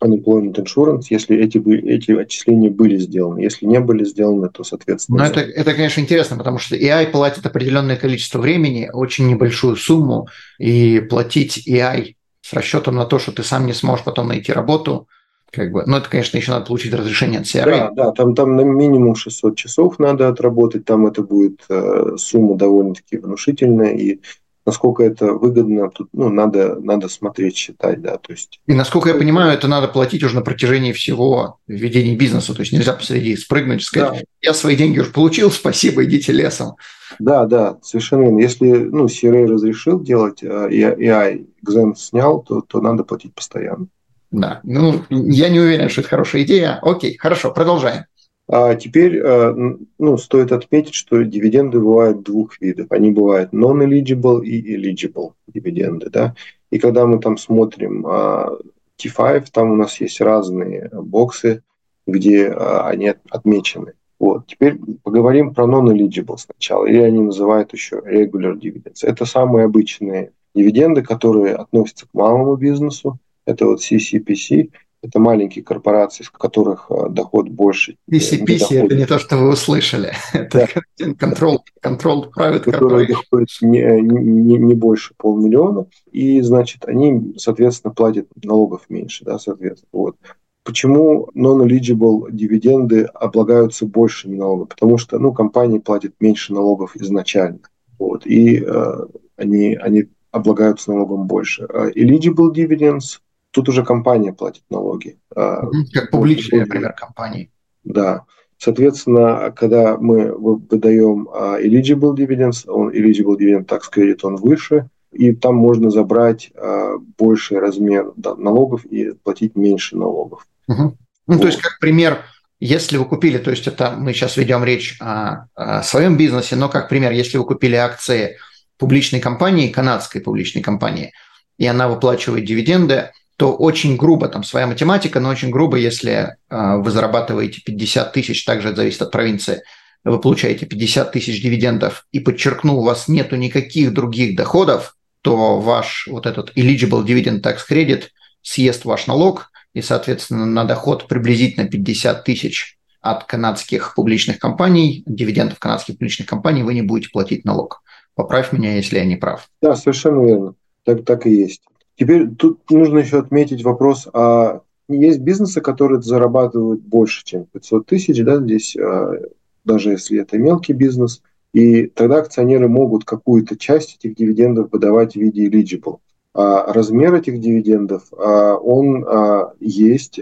[0.02, 3.40] unemployment insurance, если эти, эти отчисления были сделаны.
[3.40, 5.18] Если не были сделаны, то, соответственно...
[5.18, 10.28] Но это, это, конечно, интересно, потому что EI платит определенное количество времени, очень небольшую сумму,
[10.58, 15.06] и платить EI с расчетом на то, что ты сам не сможешь потом найти работу,
[15.50, 17.64] как бы, ну, это, конечно, еще надо получить разрешение от CRA.
[17.64, 22.56] Да, да, там, там на минимум 600 часов надо отработать, там это будет э, сумма
[22.56, 24.20] довольно-таки внушительная, и
[24.66, 28.60] насколько это выгодно, тут ну, надо, надо смотреть, считать, да, то есть.
[28.66, 32.72] И насколько я понимаю, это надо платить уже на протяжении всего ведения бизнеса, то есть
[32.72, 34.24] нельзя посреди спрыгнуть и сказать, да.
[34.42, 36.76] я свои деньги уже получил, спасибо, идите лесом.
[37.18, 38.40] Да, да, совершенно верно.
[38.40, 43.88] Если ну, CRA разрешил делать, а AI экзамен снял, то, то надо платить постоянно.
[44.30, 46.78] Да, ну, я не уверен, что это хорошая идея.
[46.82, 48.04] Окей, хорошо, продолжаем.
[48.52, 49.54] А теперь э,
[49.98, 52.88] ну, стоит отметить, что дивиденды бывают двух видов.
[52.90, 56.10] Они бывают non-eligible и eligible дивиденды.
[56.10, 56.34] Да?
[56.70, 58.58] И когда мы там смотрим а,
[59.00, 61.62] T5, там у нас есть разные боксы,
[62.08, 63.92] где а, они отмечены.
[64.18, 64.48] Вот.
[64.48, 69.04] Теперь поговорим про non-eligible сначала, или они называют еще regular dividends.
[69.04, 73.16] Это самые обычные дивиденды, которые относятся к малому бизнесу.
[73.46, 74.70] Это вот CCPC,
[75.02, 77.96] это маленькие корпорации, в которых э, доход больше.
[78.10, 80.12] CCPC– это не то, что вы услышали.
[80.32, 85.86] Это control, control private Которые доходят не, не, не больше полмиллиона.
[86.12, 89.88] И, значит, они, соответственно, платят налогов меньше, да, соответственно.
[89.92, 90.16] Вот.
[90.64, 94.68] Почему non-eligible дивиденды облагаются больше налогов?
[94.68, 97.60] Потому что, ну, компании платят меньше налогов изначально.
[97.98, 98.26] Вот.
[98.26, 101.64] И э, они, они облагаются налогом больше.
[101.64, 103.20] А eligible dividends–
[103.52, 105.18] Тут уже компания платит налоги.
[105.34, 107.50] А, как публичные, например, компании.
[107.84, 108.24] Да.
[108.58, 115.32] Соответственно, когда мы выдаем а, eligible dividends, он eligible dividend tax credit, он выше, и
[115.32, 120.46] там можно забрать а, больший размер налогов и платить меньше налогов.
[120.68, 120.82] Угу.
[120.82, 120.94] Ну,
[121.26, 121.40] вот.
[121.40, 122.18] то есть, как пример,
[122.60, 126.68] если вы купили, то есть это мы сейчас ведем речь о, о своем бизнесе, но
[126.68, 128.36] как пример, если вы купили акции
[128.76, 131.12] публичной компании, канадской публичной компании,
[131.58, 136.76] и она выплачивает дивиденды, то очень грубо, там своя математика, но очень грубо, если э,
[136.76, 139.62] вы зарабатываете 50 тысяч, также это зависит от провинции,
[140.04, 146.06] вы получаете 50 тысяч дивидендов, и подчеркну, у вас нету никаких других доходов, то ваш
[146.10, 148.08] вот этот eligible dividend tax credit
[148.42, 155.58] съест ваш налог, и, соответственно, на доход приблизительно 50 тысяч от канадских публичных компаний, дивидендов
[155.58, 157.80] канадских публичных компаний, вы не будете платить налог.
[158.14, 159.48] Поправь меня, если я не прав.
[159.62, 160.54] Да, совершенно верно.
[160.84, 161.62] Так, так и есть.
[162.00, 168.24] Теперь тут нужно еще отметить вопрос, а есть бизнесы, которые зарабатывают больше, чем 500 тысяч,
[168.24, 169.20] да, здесь, а,
[169.66, 171.20] даже если это мелкий бизнес,
[171.52, 175.98] и тогда акционеры могут какую-то часть этих дивидендов выдавать в виде eligible.
[176.32, 180.18] А размер этих дивидендов, а, он а, есть,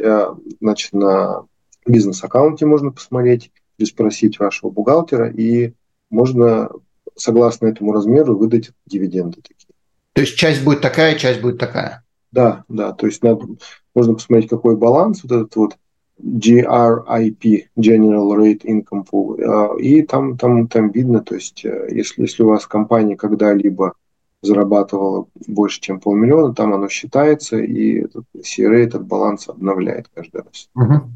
[0.61, 1.45] значит, на
[1.87, 3.53] бизнес-аккаунте можно посмотреть
[3.85, 5.75] спросить вашего бухгалтера, и
[6.11, 6.71] можно,
[7.15, 9.39] согласно этому размеру, выдать дивиденды.
[10.19, 12.03] То есть часть будет такая, часть будет такая.
[12.33, 12.91] Да, да.
[12.91, 13.47] То есть надо,
[13.95, 15.77] можно посмотреть, какой баланс вот этот вот
[16.21, 22.23] GRIP, General Rate Income Pool, а, и там, там, там видно, то есть э, если,
[22.23, 23.93] если у вас компания когда-либо
[24.43, 30.69] зарабатывала больше, чем полмиллиона, там оно считается, и этот CRA этот баланс обновляет каждый раз.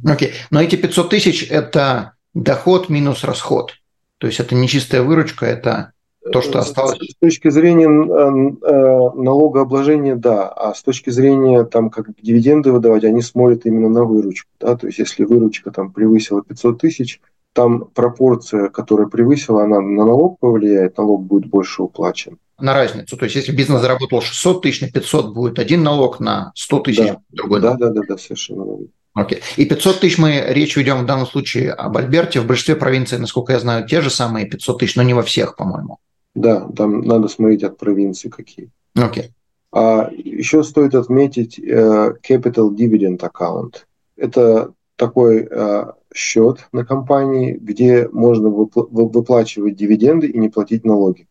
[0.04, 0.28] Окей.
[0.28, 0.32] Okay.
[0.52, 3.72] Но эти 500 тысяч– это доход минус расход.
[4.18, 5.91] То есть это не чистая выручка, это
[6.30, 6.98] то, что осталось?
[6.98, 10.48] С точки зрения э, э, налогообложения, да.
[10.48, 14.48] А с точки зрения, там, как дивиденды выдавать, они смотрят именно на выручку.
[14.60, 14.76] Да?
[14.76, 17.20] То есть, если выручка там превысила 500 тысяч,
[17.52, 22.38] там пропорция, которая превысила, она на налог повлияет, налог будет больше уплачен.
[22.60, 23.16] На разницу.
[23.16, 27.06] То есть, если бизнес заработал 600 тысяч, на 500 будет один налог, на 100 тысяч
[27.08, 27.18] да.
[27.30, 27.78] другой налог.
[27.78, 28.86] Да, да, да, да, совершенно верно.
[29.14, 29.40] Окей.
[29.56, 32.40] И 500 тысяч мы речь ведем в данном случае об Альберте.
[32.40, 35.56] В большинстве провинций, насколько я знаю, те же самые 500 тысяч, но не во всех,
[35.56, 35.98] по-моему.
[36.34, 38.70] Да, там надо смотреть от провинции какие.
[38.94, 39.24] Окей.
[39.24, 39.30] Okay.
[39.72, 43.76] А еще стоит отметить э, Capital Dividend Account.
[44.16, 51.26] Это такой э, счет на компании, где можно выпл- выплачивать дивиденды и не платить налоги.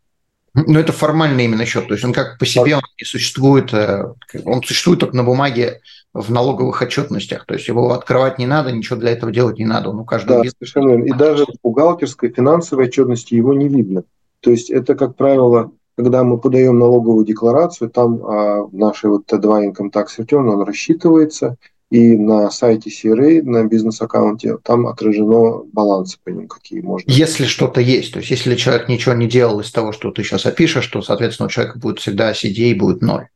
[0.53, 4.13] Но это формальный именно счет, то есть он как по себе он не существует, э,
[4.43, 5.79] он существует только на бумаге
[6.13, 9.91] в налоговых отчетностях, то есть его открывать не надо, ничего для этого делать не надо,
[9.91, 11.05] он у каждого да, совершенно верно.
[11.05, 14.03] И даже в бухгалтерской финансовой отчетности его не видно.
[14.41, 19.31] То есть это, как правило, когда мы подаем налоговую декларацию, там а, в нашей вот
[19.31, 21.57] T2 Income Tax Return он рассчитывается,
[21.91, 27.11] и на сайте CRA, на бизнес-аккаунте, там отражено балансы по ним, какие можно.
[27.11, 30.45] Если что-то есть, то есть если человек ничего не делал из того, что ты сейчас
[30.45, 33.27] опишешь, то, соответственно, у человека будет всегда CDA будет ноль.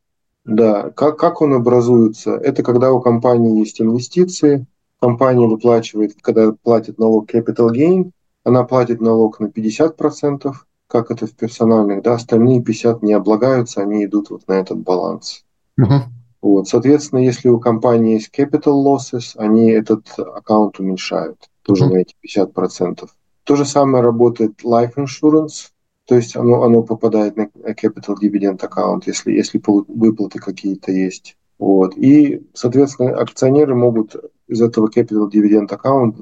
[0.46, 2.34] Да, как, как он образуется?
[2.34, 4.64] Это когда у компании есть инвестиции,
[5.00, 8.10] компания выплачивает, когда платит налог capital gain,
[8.42, 10.52] она платит налог на 50%,
[10.88, 15.44] как это в персональных, да, остальные 50 не облагаются, они идут вот на этот баланс.
[15.80, 16.02] Uh-huh.
[16.42, 21.92] Вот, соответственно, если у компании есть capital losses, они этот аккаунт уменьшают тоже uh-huh.
[21.92, 23.08] на эти 50%.
[23.44, 25.70] То же самое работает life insurance,
[26.06, 31.36] то есть оно, оно попадает на capital dividend аккаунт, если, если выплаты какие-то есть.
[31.58, 31.96] Вот.
[31.96, 34.14] И, соответственно, акционеры могут
[34.46, 36.16] из этого capital dividend аккаунт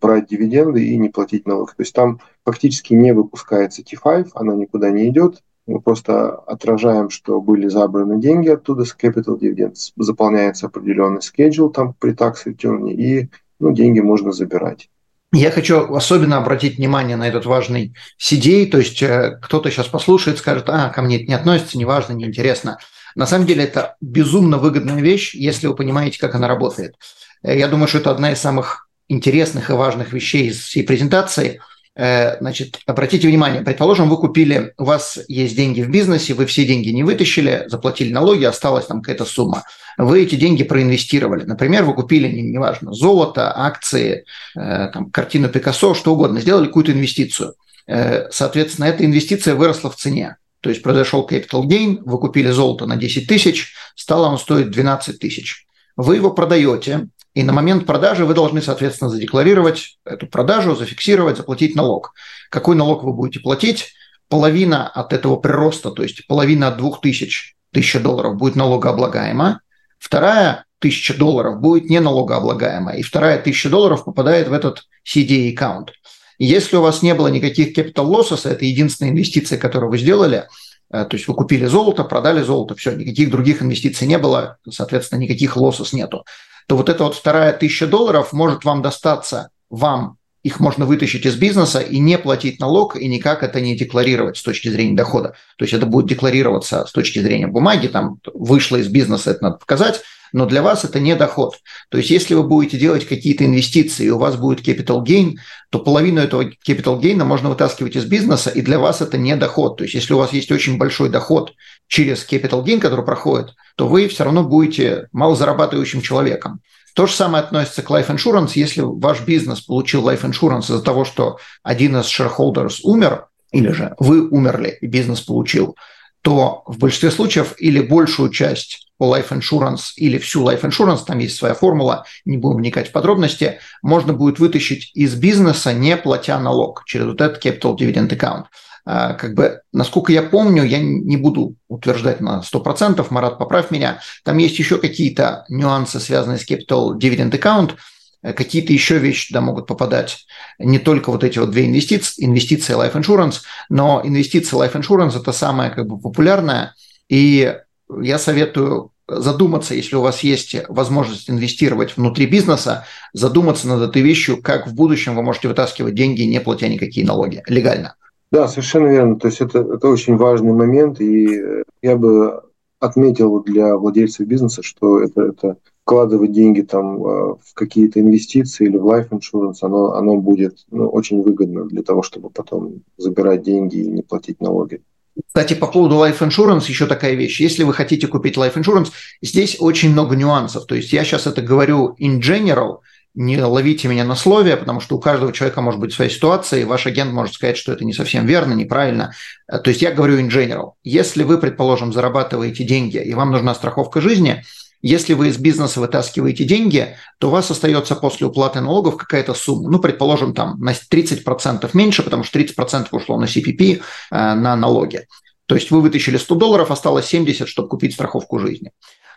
[0.00, 1.74] брать дивиденды и не платить налог.
[1.74, 5.42] То есть там фактически не выпускается T5, она никуда не идет.
[5.66, 11.94] Мы просто отражаем, что были забраны деньги оттуда с Capital Dividends, заполняется определенный schedule там
[11.98, 13.28] при tax return, и
[13.60, 14.88] ну, деньги можно забирать.
[15.32, 20.38] Я хочу особенно обратить внимание на этот важный CDA, то есть э, кто-то сейчас послушает,
[20.38, 22.78] скажет, а, ко мне это не относится, неважно, неинтересно.
[23.14, 26.96] На самом деле это безумно выгодная вещь, если вы понимаете, как она работает.
[27.44, 31.60] Э, я думаю, что это одна из самых интересных и важных вещей из всей презентации.
[31.96, 36.64] Э, значит, обратите внимание, предположим, вы купили, у вас есть деньги в бизнесе, вы все
[36.64, 39.64] деньги не вытащили, заплатили налоги, осталась там какая-то сумма.
[39.98, 41.44] Вы эти деньги проинвестировали.
[41.44, 44.24] Например, вы купили, неважно, золото, акции,
[44.56, 47.54] э, там, картину Пикассо, что угодно, сделали какую-то инвестицию.
[47.88, 50.36] Э, соответственно, эта инвестиция выросла в цене.
[50.60, 55.18] То есть произошел capital gain, вы купили золото на 10 тысяч, стало оно стоить 12
[55.18, 55.66] тысяч.
[55.96, 57.08] Вы его продаете,
[57.40, 62.12] и на момент продажи вы должны, соответственно, задекларировать эту продажу, зафиксировать, заплатить налог.
[62.50, 63.94] Какой налог вы будете платить?
[64.28, 69.62] Половина от этого прироста, то есть половина от 2000 тысяч долларов будет налогооблагаема,
[69.98, 75.92] вторая тысяча долларов будет не налогооблагаема, и вторая тысяча долларов попадает в этот CDA аккаунт.
[76.38, 80.46] Если у вас не было никаких capital losses, это единственная инвестиция, которую вы сделали,
[80.92, 85.20] э, то есть вы купили золото, продали золото, все, никаких других инвестиций не было, соответственно,
[85.20, 86.24] никаких лоссов нету
[86.70, 91.34] то вот эта вот вторая тысяча долларов может вам достаться, вам их можно вытащить из
[91.34, 95.34] бизнеса и не платить налог, и никак это не декларировать с точки зрения дохода.
[95.58, 99.56] То есть это будет декларироваться с точки зрения бумаги, там вышло из бизнеса, это надо
[99.56, 100.02] показать,
[100.32, 101.56] но для вас это не доход.
[101.90, 105.36] То есть если вы будете делать какие-то инвестиции, и у вас будет capital gain,
[105.70, 109.78] то половину этого capital gain можно вытаскивать из бизнеса, и для вас это не доход.
[109.78, 111.52] То есть если у вас есть очень большой доход
[111.86, 116.60] через capital gain, который проходит, то вы все равно будете малозарабатывающим человеком.
[116.94, 118.52] То же самое относится к life insurance.
[118.54, 123.94] Если ваш бизнес получил life insurance из-за того, что один из shareholders умер, или же
[123.98, 125.76] вы умерли и бизнес получил,
[126.22, 131.36] то в большинстве случаев или большую часть life insurance или всю life insurance, там есть
[131.36, 136.84] своя формула, не будем вникать в подробности, можно будет вытащить из бизнеса, не платя налог
[136.86, 138.44] через вот этот capital dividend account.
[138.84, 144.00] А, как бы, насколько я помню, я не буду утверждать на 100%, Марат, поправь меня,
[144.24, 147.76] там есть еще какие-то нюансы, связанные с Capital Dividend Account,
[148.22, 150.26] какие-то еще вещи туда могут попадать.
[150.58, 153.36] Не только вот эти вот две инвестиции, инвестиции Life Insurance,
[153.68, 156.74] но инвестиции Life Insurance– это самое как бы популярное,
[157.08, 157.56] и
[158.00, 164.40] я советую задуматься, если у вас есть возможность инвестировать внутри бизнеса, задуматься над этой вещью,
[164.40, 167.96] как в будущем вы можете вытаскивать деньги, не платя никакие налоги, легально.
[168.30, 169.18] Да, совершенно верно.
[169.18, 172.42] То есть это, это очень важный момент, и э, я бы
[172.80, 178.78] отметил для владельцев бизнеса, что это, это вкладывать деньги там э, в какие-то инвестиции или
[178.78, 183.76] в life insurance, оно, оно будет ну, очень выгодно для того, чтобы потом забирать деньги
[183.76, 184.80] и не платить налоги.
[185.26, 187.40] Кстати, по поводу life insurance еще такая вещь.
[187.40, 188.88] Если вы хотите купить life insurance,
[189.20, 190.66] здесь очень много нюансов.
[190.66, 192.78] То есть я сейчас это говорю in general–
[193.14, 196.64] не ловите меня на слове, потому что у каждого человека может быть своя ситуация, и
[196.64, 199.12] ваш агент может сказать, что это не совсем верно, неправильно.
[199.48, 200.72] Э, то есть я говорю in general.
[200.84, 204.42] Если вы, предположим, зарабатываете деньги, и вам нужна страховка жизни,
[204.82, 209.70] если вы из бизнеса вытаскиваете деньги, то у вас остается после уплаты налогов какая-то сумма.
[209.70, 215.06] Ну, предположим, там на 30% меньше, потому что 30% ушло на CPP, э, на налоги.
[215.46, 218.70] То есть вы вытащили 100 долларов, осталось 70, чтобы купить страховку жизни.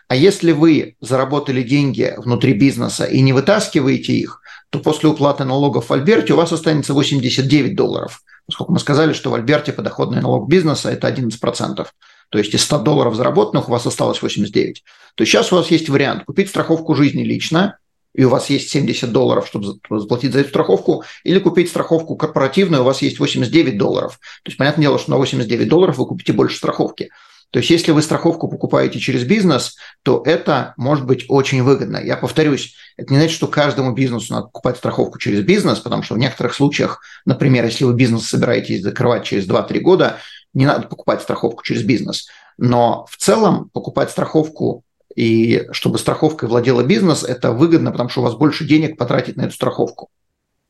[0.08, 4.40] А если вы заработали деньги внутри бизнеса и не вытаскиваете их,
[4.70, 8.22] то после уплаты налогов в Альберте у вас останется 89 долларов.
[8.46, 11.86] Поскольку мы сказали, что в Альберте подоходный налог бизнеса– это 11%.
[12.30, 14.82] То есть из 100 долларов заработанных у вас осталось 89.
[15.14, 17.78] То есть сейчас у вас есть вариант купить страховку жизни лично,
[18.14, 22.82] и у вас есть 70 долларов, чтобы заплатить за эту страховку, или купить страховку корпоративную,
[22.82, 24.18] у вас есть 89 долларов.
[24.42, 27.10] То есть, понятное дело, что на 89 долларов вы купите больше страховки.
[27.54, 31.98] То есть если вы страховку покупаете через бизнес, то это может быть очень выгодно.
[31.98, 36.16] Я повторюсь, это не значит, что каждому бизнесу надо покупать страховку через бизнес, потому что
[36.16, 40.16] в некоторых случаях, например, если вы бизнес собираетесь закрывать через 2-3 года,
[40.52, 42.26] не надо покупать страховку через бизнес.
[42.58, 44.82] Но в целом покупать страховку
[45.14, 49.42] и чтобы страховкой владела бизнес, это выгодно, потому что у вас больше денег потратить на
[49.42, 50.08] эту страховку.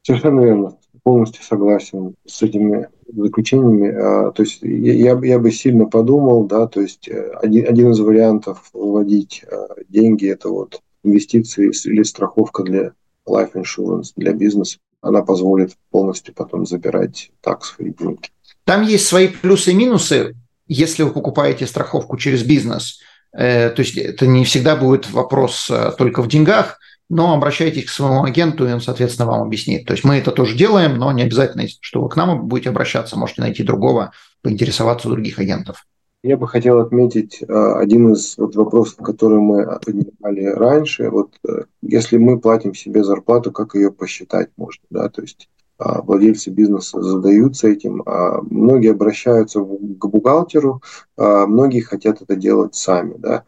[0.02, 3.88] Совершенно верно полностью согласен с этими заключениями.
[3.90, 8.00] А, то есть я, я бы сильно подумал, да, то есть э, один, один из
[8.00, 12.92] вариантов выводить а, деньги– это вот инвестиции или страховка для
[13.28, 14.78] life insurance, для бизнеса.
[15.00, 18.28] Она позволит полностью потом забирать таксовые деньги.
[18.64, 20.34] Там есть свои плюсы и минусы,
[20.66, 23.00] если вы покупаете страховку через бизнес.
[23.32, 26.78] Э, то есть это не всегда будет вопрос э, только в деньгах–
[27.08, 29.86] но обращайтесь к своему агенту, и он, соответственно, вам объяснит.
[29.86, 33.18] То есть мы это тоже делаем, но не обязательно, что вы к нам будете обращаться,
[33.18, 35.84] можете найти другого, поинтересоваться у других агентов.
[36.22, 41.10] Я бы хотел отметить э, один из вот вопросов, который мы поднимали раньше.
[41.10, 45.10] Вот э, если мы платим себе зарплату, как ее посчитать можно, да?
[45.10, 48.02] То есть владельцы бизнеса задаются этим.
[48.06, 50.82] А многие обращаются к бухгалтеру,
[51.16, 53.16] а многие хотят это делать сами.
[53.18, 53.44] Да.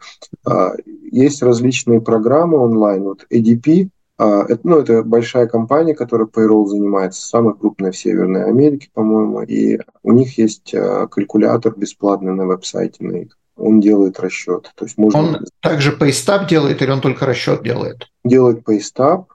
[1.11, 3.03] Есть различные программы онлайн.
[3.03, 8.45] Вот ADP А, это, ну, это большая компания, которая payroll занимается, самая крупная в Северной
[8.45, 13.37] Америке, по-моему, и у них есть а, калькулятор бесплатный на веб-сайте на их.
[13.57, 14.71] Он делает расчет.
[14.75, 15.19] То есть можно...
[15.19, 18.07] Он также PayStab делает или он только расчет делает?
[18.23, 18.63] Делает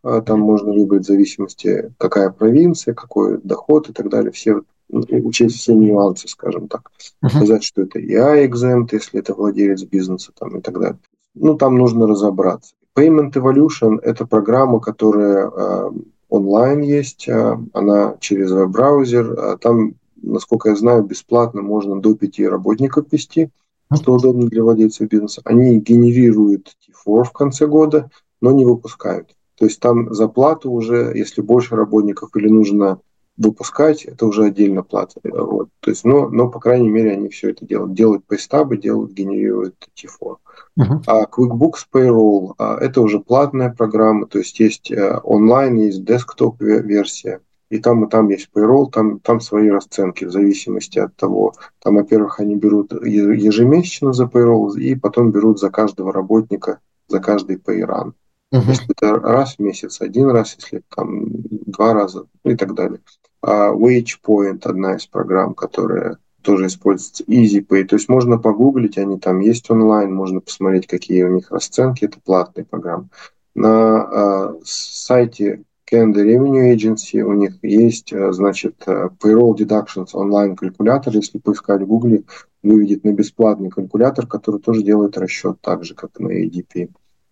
[0.03, 4.33] а там можно выбрать в зависимости, какая провинция, какой доход и так далее.
[4.33, 4.63] Все
[4.93, 6.91] учесть все нюансы, скажем так.
[7.25, 7.29] Uh-huh.
[7.31, 10.99] Сказать, что это EI exempt, если это владелец бизнеса там, и так далее.
[11.35, 12.75] Ну, там нужно разобраться.
[12.95, 15.91] Payment Evolution– это программа, которая э,
[16.29, 19.33] онлайн есть, э, она через веб-браузер.
[19.33, 23.49] Э, там, насколько я знаю, бесплатно можно до пяти работников вести,
[23.97, 25.43] что удобно для владельцев бизнеса.
[25.45, 29.35] Они генерируют T4 в конце года, но не выпускают.
[29.59, 33.01] То есть там за плату уже, если больше работников или нужно
[33.37, 35.21] выпускать, это уже отдельно плата.
[35.25, 35.69] Вот.
[35.81, 37.95] То есть, но, но, по крайней мере, они все это делают.
[37.95, 40.37] Делают пейстабы, делают, генерируют T4.
[40.79, 41.03] Uh-huh.
[41.07, 46.61] А QuickBooks Payroll а, это уже платная программа, то есть есть а, онлайн, есть десктоп
[46.61, 47.41] версия,
[47.73, 51.55] и там и там есть payroll, там, там свои расценки в зависимости от того.
[51.83, 57.57] Там, во-первых, они берут ежемесячно за payroll, и потом берут за каждого работника, за каждый
[57.57, 58.13] payрun.
[58.53, 58.61] Uh-huh.
[58.69, 63.01] Если это раз в месяц, один раз, если там два раза, ну и так далее.
[63.41, 67.85] А WagePoint одна из программ, которая тоже используется EasyPay.
[67.85, 72.05] То есть можно погуглить, они там есть онлайн, можно посмотреть, какие у них расценки.
[72.05, 73.09] Это платные программы.
[73.55, 75.63] На э, сайте
[75.93, 81.15] Canada Revenue Agency у них есть, э, значит, э, Payroll Deductions онлайн калькулятор.
[81.15, 82.25] Если поискать в Google,
[82.63, 86.89] выведет на бесплатный калькулятор, который тоже делает расчет так же, как на ADP.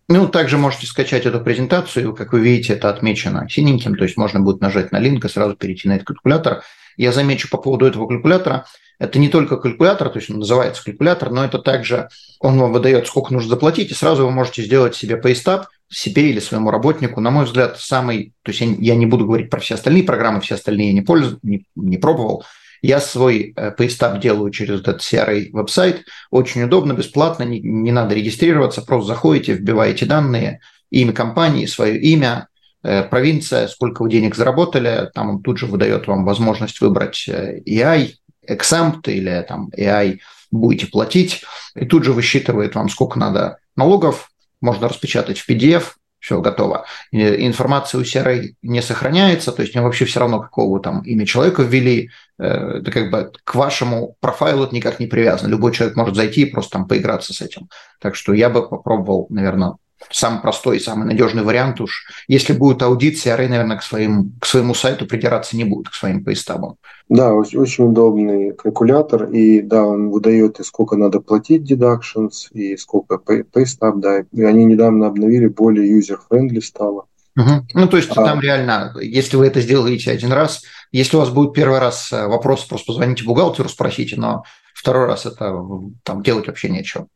[0.09, 2.13] Ну, также можете скачать эту презентацию.
[2.13, 5.55] Как вы видите, это отмечено синеньким, то есть можно будет нажать на линк и сразу
[5.55, 6.61] перейти на этот калькулятор.
[6.97, 8.65] Я замечу по поводу этого калькулятора.
[9.01, 13.07] Это не только калькулятор, то есть он называется калькулятор, но это также он вам выдает,
[13.07, 17.19] сколько нужно заплатить, и сразу вы можете сделать себе пейстап себе или своему работнику.
[17.19, 20.53] На мой взгляд, самый, то есть я не буду говорить про все остальные программы, все
[20.53, 22.45] остальные я не пользуюсь, не, не пробовал.
[22.83, 26.05] Я свой пейстап делаю через этот CRA веб-сайт.
[26.29, 30.59] Очень удобно, бесплатно, не, не надо регистрироваться, просто заходите, вбиваете данные,
[30.91, 32.49] имя компании, свое имя,
[32.83, 38.05] э, провинция, сколько вы денег заработали, там он тут же выдает вам возможность выбрать EI,
[38.05, 38.11] э,
[38.51, 40.19] exempt или там AI
[40.51, 41.43] будете платить,
[41.75, 44.29] и тут же высчитывает вам, сколько надо налогов,
[44.59, 46.85] можно распечатать в PDF, все готово.
[47.11, 51.63] Информация у серой не сохраняется, то есть мне вообще все равно, какого там имя человека
[51.63, 55.49] ввели, э, это как бы к вашему профайлу это никак не привязано.
[55.49, 57.69] Любой человек может зайти и просто там поиграться с этим.
[57.99, 59.77] Так что я бы попробовал, наверное,
[60.09, 62.07] самый простой и самый надежный вариант уж.
[62.27, 66.23] Если будет аудит, CRA, наверное, к, своим, к своему сайту придираться не будет, к своим
[66.23, 66.75] поистабам.
[67.09, 72.77] Да, очень, очень удобный калькулятор, и да, он выдает и сколько надо платить deductions, и
[72.77, 77.05] сколько paystub, да, и они недавно обновили, более user-friendly стало.
[77.37, 77.67] Угу.
[77.73, 78.25] Ну, то есть а...
[78.25, 82.27] там реально, если вы это сделаете один раз, если у вас будет первый раз э,
[82.27, 84.43] вопрос, просто позвоните бухгалтеру, спросите, но
[84.73, 85.57] второй раз это
[86.03, 87.07] там делать вообще нечего.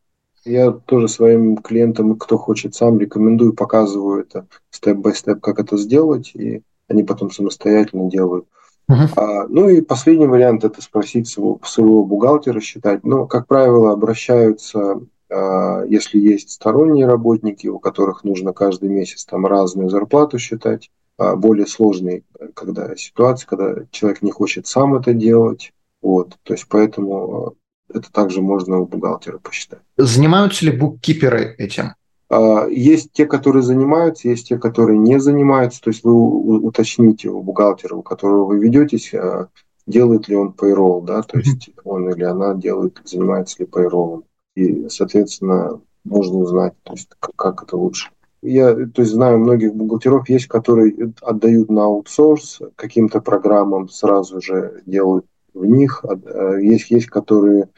[0.45, 6.61] Я тоже своим клиентам, кто хочет сам, рекомендую, показываю это степ-бай-степ, как это сделать, и
[6.87, 8.45] они потом самостоятельно делают.
[8.89, 9.09] Uh-huh.
[9.15, 13.03] А, ну и последний вариант– это спросить своего, своего бухгалтера считать.
[13.03, 19.47] Но, как правило, обращаются, а, если есть сторонние работники, у которых нужно каждый месяц там
[19.47, 22.23] разную зарплату считать, а, более сложные
[22.53, 25.71] когда ситуации, когда человек не хочет сам это делать.
[26.01, 27.55] Вот, то есть поэтому
[27.93, 29.79] это также можно у бухгалтера посчитать.
[29.97, 31.93] Занимаются ли буккиперы этим?
[32.29, 35.81] А, есть те, которые занимаются, есть те, которые не занимаются.
[35.81, 39.49] То есть вы уточните у бухгалтера, у которого вы ведетесь, а,
[39.87, 44.23] делает ли он payroll, да, то есть он или она делает, занимается ли payroll.
[44.55, 48.09] И, соответственно, можно узнать, то есть как это лучше.
[48.41, 54.83] Я то есть, знаю многих бухгалтеров, есть, которые отдают на аутсорс каким-то программам, сразу же
[54.85, 55.25] делают
[55.55, 56.05] в них.
[56.05, 57.69] А, есть, есть которые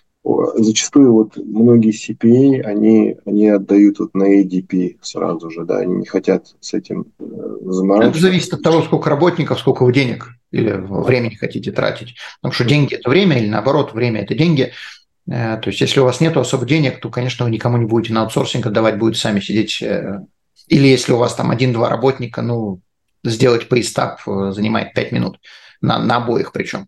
[0.56, 6.06] зачастую вот многие CPA, они, они отдают вот на ADP сразу же, да, они не
[6.06, 7.24] хотят с этим э,
[7.62, 8.20] заморачиваться.
[8.20, 12.16] Это зависит от того, сколько работников, сколько вы денег или времени хотите тратить.
[12.42, 14.72] Потому что деньги– это время, или наоборот, время– это деньги.
[15.30, 18.14] Э, то есть, если у вас нет особо денег, то, конечно, вы никому не будете
[18.14, 19.82] на аутсорсинг отдавать, будете сами сидеть.
[19.82, 20.26] Э,
[20.68, 22.82] или если у вас там один-два работника, ну,
[23.24, 25.40] сделать pay stub занимает 5 минут
[25.82, 26.88] на, на обоих причем.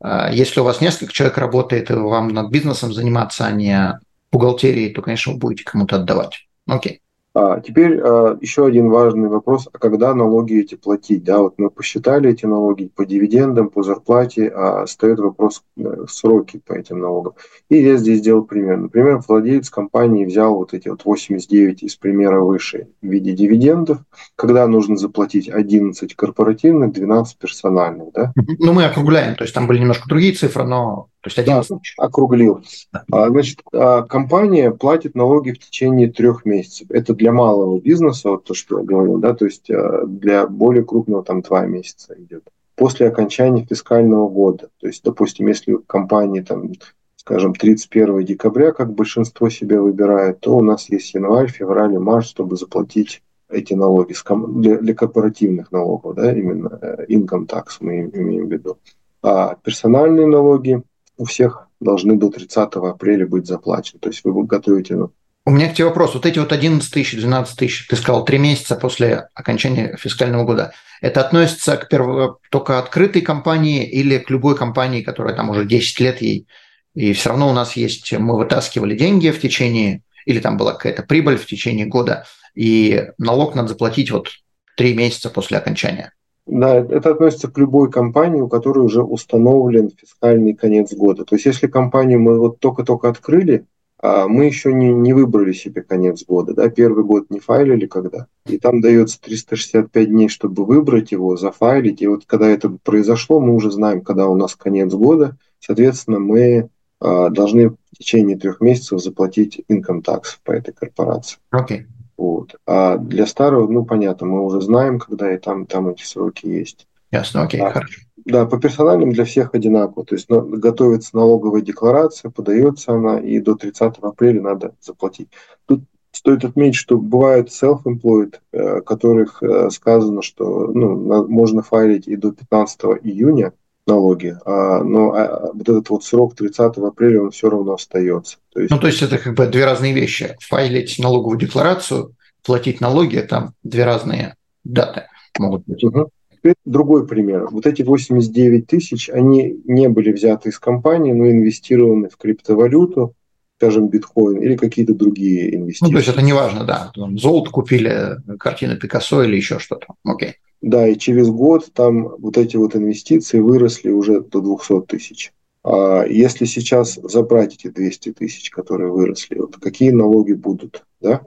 [0.00, 3.98] А, если у вас несколько человек работает, и вам над бизнесом заниматься, а не
[4.32, 6.46] бухгалтерией, то, конечно, вы будете кому-то отдавать.
[6.66, 7.00] Окей.
[7.32, 11.22] А теперь а, еще один важный вопрос, а когда налоги эти платить?
[11.22, 16.60] Да, вот мы посчитали эти налоги по дивидендам, по зарплате, а стоит вопрос э, сроки
[16.66, 17.34] по этим налогам.
[17.68, 18.78] И я здесь сделал пример.
[18.78, 23.98] Например, владелец компании взял вот эти вот 89 из примера выше в виде дивидендов,
[24.34, 28.12] когда нужно заплатить 11 корпоративных, 12 персональных.
[28.12, 28.32] Да?
[28.58, 31.76] Ну, мы округляем, то есть там были немножко другие цифры, но то есть 11 да,
[31.98, 32.62] округлил.
[32.92, 33.04] Да.
[33.12, 36.90] А, значит, а, компания платит налоги в течение трех месяцев.
[36.90, 40.84] Это для малого бизнеса, вот то, что я говорил, да, то есть а, для более
[40.84, 42.48] крупного там два месяца идет.
[42.74, 44.70] После окончания фискального года.
[44.80, 46.72] То есть, допустим, если у компании там
[47.16, 52.24] скажем, 31 декабря, как большинство себе выбирает, то у нас есть январь, февраль и март,
[52.24, 54.14] чтобы заплатить эти налоги
[54.48, 58.78] для, для корпоративных налогов, да, именно э, income tax мы имеем в виду.
[59.22, 60.82] А персональные налоги
[61.20, 64.00] у всех должны до 30 апреля быть заплачены.
[64.00, 64.96] То есть вы готовите...
[65.44, 66.14] У меня к тебе вопрос.
[66.14, 70.72] Вот эти вот 11 тысяч, 12 тысяч, ты сказал, три месяца после окончания фискального года.
[71.02, 72.38] Это относится к перво...
[72.50, 76.46] только открытой компании или к любой компании, которая там уже 10 лет ей,
[76.94, 81.02] и все равно у нас есть, мы вытаскивали деньги в течение, или там была какая-то
[81.02, 84.28] прибыль в течение года, и налог надо заплатить вот
[84.74, 86.12] три месяца после окончания.
[86.46, 91.24] Да, это относится к любой компании, у которой уже установлен фискальный конец года.
[91.24, 93.66] То есть, если компанию мы вот только-только открыли,
[94.02, 98.26] а мы еще не, не выбрали себе конец года, да, первый год не файлили когда,
[98.46, 103.54] и там дается 365 дней, чтобы выбрать его, зафайлить, и вот когда это произошло, мы
[103.54, 109.02] уже знаем, когда у нас конец года, соответственно, мы а, должны в течение трех месяцев
[109.02, 111.38] заплатить income tax по этой корпорации.
[111.54, 111.84] Okay.
[112.20, 112.56] Вот.
[112.66, 116.86] А для старого, ну, понятно, мы уже знаем, когда и там, там эти сроки есть.
[117.10, 117.70] Ясно, окей, да.
[117.70, 118.02] хорошо.
[118.26, 120.04] Да, по персональным для всех одинаково.
[120.04, 125.30] То есть готовится налоговая декларация, подается она, и до 30 апреля надо заплатить.
[125.64, 125.80] Тут
[126.12, 132.32] стоит отметить, что бывают self-employed, э, которых э, сказано, что ну, можно файлить и до
[132.32, 133.54] 15 июня
[133.90, 138.38] налоги, а, но а, вот этот вот срок 30 апреля, он все равно остается.
[138.52, 138.70] То есть...
[138.70, 140.36] Ну, то есть это как бы две разные вещи.
[140.40, 142.14] Файлить налоговую декларацию,
[142.44, 145.04] платить налоги, там две разные даты
[145.38, 145.82] могут быть.
[145.82, 146.10] Угу.
[146.32, 147.48] Теперь другой пример.
[147.50, 153.14] Вот эти 89 тысяч, они не были взяты из компании, но инвестированы в криптовалюту,
[153.58, 155.86] скажем, биткоин или какие-то другие инвестиции.
[155.86, 156.92] Ну, то есть это не важно, да.
[157.16, 159.88] Золото купили, картину Пикассо или еще что-то.
[160.02, 160.36] Окей.
[160.62, 165.32] Да, и через год там вот эти вот инвестиции выросли уже до 200 тысяч.
[165.62, 170.84] А если сейчас забрать эти 200 тысяч, которые выросли, вот какие налоги будут?
[171.00, 171.22] Да?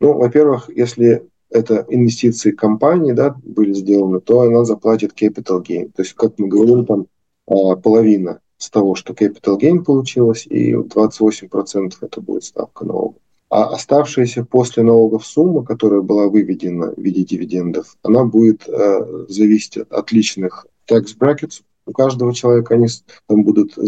[0.00, 5.90] Ну, во-первых, если это инвестиции компании да, были сделаны, то она заплатит capital gain.
[5.94, 7.06] То есть, как мы говорим, там
[7.46, 13.18] а, половина с того, что capital gain получилось, и 28% это будет ставка налога.
[13.54, 19.76] А оставшаяся после налогов сумма, которая была выведена в виде дивидендов, она будет э, зависеть
[19.76, 21.62] от личных tax brackets.
[21.86, 22.88] У каждого человека они
[23.28, 23.82] там будут э,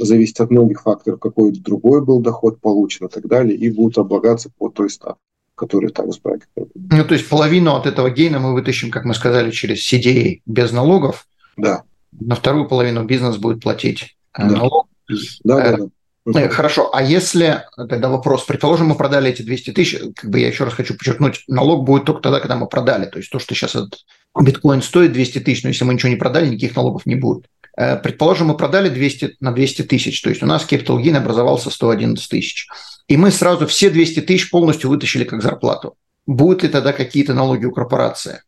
[0.00, 4.50] зависеть от многих факторов, какой другой был доход получен и так далее, и будут облагаться
[4.58, 5.20] по той ставке
[5.54, 6.68] которые tax bracket.
[6.74, 10.72] Ну, то есть половину от этого гейна мы вытащим, как мы сказали, через CDA без
[10.72, 11.28] налогов.
[11.56, 11.84] Да.
[12.10, 14.56] На вторую половину бизнес будет платить э, да.
[14.56, 14.88] налог.
[15.44, 15.86] Да, да, да.
[16.24, 20.48] Ну, хорошо, а если, тогда вопрос, предположим, мы продали эти 200 тысяч, как бы я
[20.48, 23.06] еще раз хочу подчеркнуть, налог будет только тогда, когда мы продали.
[23.06, 24.04] То есть то, что сейчас этот
[24.40, 27.46] биткоин стоит 200 тысяч, но если мы ничего не продали, никаких налогов не будет.
[27.76, 31.70] Э, предположим, мы продали 200 на 200 тысяч, то есть у нас capital gain образовался
[31.70, 32.68] 111 тысяч.
[33.08, 35.96] И мы сразу все 200 тысяч полностью вытащили как зарплату.
[36.26, 38.42] Будут ли тогда какие-то налоги у корпорации?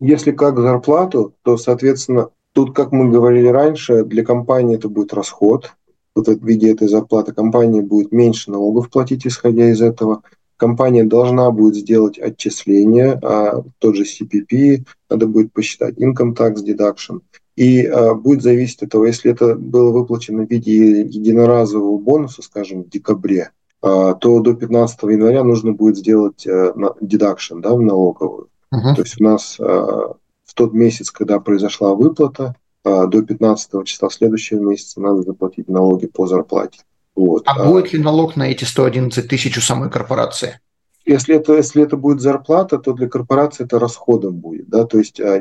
[0.00, 5.72] Если как зарплату, то, соответственно, тут, как мы говорили раньше, для компании это будет расход,
[6.14, 10.22] в виде этой зарплаты компания будет меньше налогов платить, исходя из этого.
[10.56, 17.20] Компания должна будет сделать отчисление, а тот же CPP, надо будет посчитать income tax deduction.
[17.56, 22.82] И а, будет зависеть от того, если это было выплачено в виде единоразового бонуса, скажем,
[22.82, 23.50] в декабре,
[23.82, 28.48] а, то до 15 января нужно будет сделать а, deduction да, в налоговую.
[28.72, 28.94] Uh-huh.
[28.94, 32.54] То есть у нас а, в тот месяц, когда произошла выплата,
[32.84, 36.80] до 15 числа следующего месяца надо заплатить налоги по зарплате.
[37.14, 37.42] Вот.
[37.46, 40.60] А, а будет ли налог на эти 111 тысяч у самой корпорации?
[41.04, 44.68] Если это, если это будет зарплата, то для корпорации это расходом будет.
[44.68, 44.84] Да?
[44.84, 45.38] То есть а,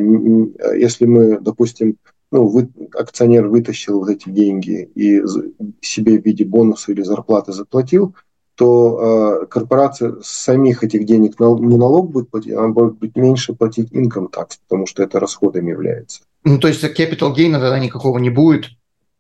[0.76, 1.98] если мы, допустим,
[2.32, 5.22] ну, вы, акционер вытащил вот эти деньги и
[5.82, 8.16] себе в виде бонуса или зарплаты заплатил,
[8.60, 13.94] то э, корпорация самих этих денег не налог будет платить, а будет быть меньше платить
[13.94, 16.24] income tax, потому что это расходом является.
[16.44, 18.66] Ну, то есть capital gain тогда никакого не будет?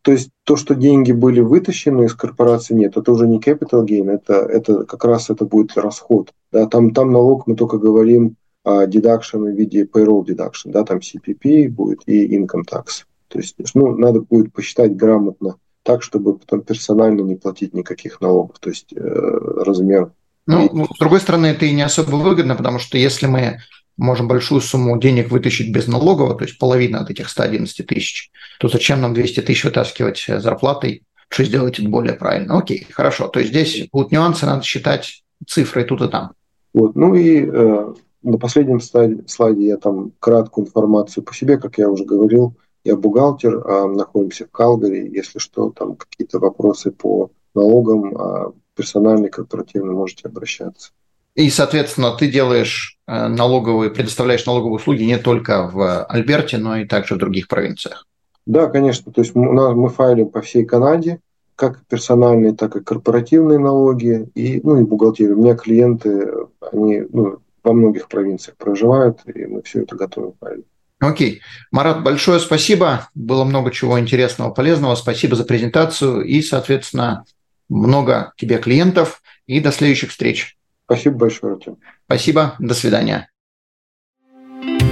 [0.02, 4.12] То есть то, что деньги были вытащены из корпорации, нет, это уже не capital gain,
[4.12, 6.34] это, это как раз это будет расход.
[6.52, 8.36] Да, там, там налог мы только говорим
[8.66, 13.06] о deduction в виде payroll deduction, да, там CPP будет и income tax.
[13.30, 15.56] То есть ну, надо будет посчитать грамотно
[15.90, 20.12] так, чтобы потом персонально не платить никаких налогов, то есть э, размер.
[20.46, 23.58] Ну, с другой стороны, это и не особо выгодно, потому что если мы
[23.98, 28.30] можем большую сумму денег вытащить без налогового, то есть половина от этих 111 тысяч,
[28.60, 31.02] то зачем нам 200 тысяч вытаскивать зарплатой?
[31.28, 32.60] Что сделать это более правильно?
[32.60, 33.28] Окей, хорошо.
[33.28, 36.34] То есть здесь будут нюансы, надо считать цифры тут и там.
[36.72, 36.96] Вот.
[36.96, 41.90] Ну и э, на последнем слайде, слайде я там краткую информацию по себе, как я
[41.90, 45.10] уже говорил, я бухгалтер, э, находимся в Калгари.
[45.14, 50.92] Если что, там какие-то вопросы по налогам, э, персональный, корпоративный, можете обращаться.
[51.36, 56.86] И, соответственно, ты делаешь э, налоговые, предоставляешь налоговые услуги не только в Альберте, но и
[56.86, 58.08] также в других провинциях.
[58.46, 59.12] Да, конечно.
[59.12, 61.20] То есть мы, мы файлим по всей Канаде,
[61.56, 65.38] как персональные, так и корпоративные налоги, и, ну, и бухгалтерию.
[65.38, 66.32] У меня клиенты,
[66.72, 70.66] они ну, во многих провинциях проживают, и мы все это готовим файлить.
[71.00, 71.42] Окей.
[71.72, 73.10] Марат, большое спасибо.
[73.16, 74.96] Было много чего интересного, полезного.
[74.96, 77.26] Спасибо за презентацию и, соответственно,
[77.70, 79.22] много тебе клиентов.
[79.48, 80.58] И до следующих встреч.
[80.86, 81.78] Спасибо большое, Артем.
[82.06, 83.30] Спасибо, до свидания.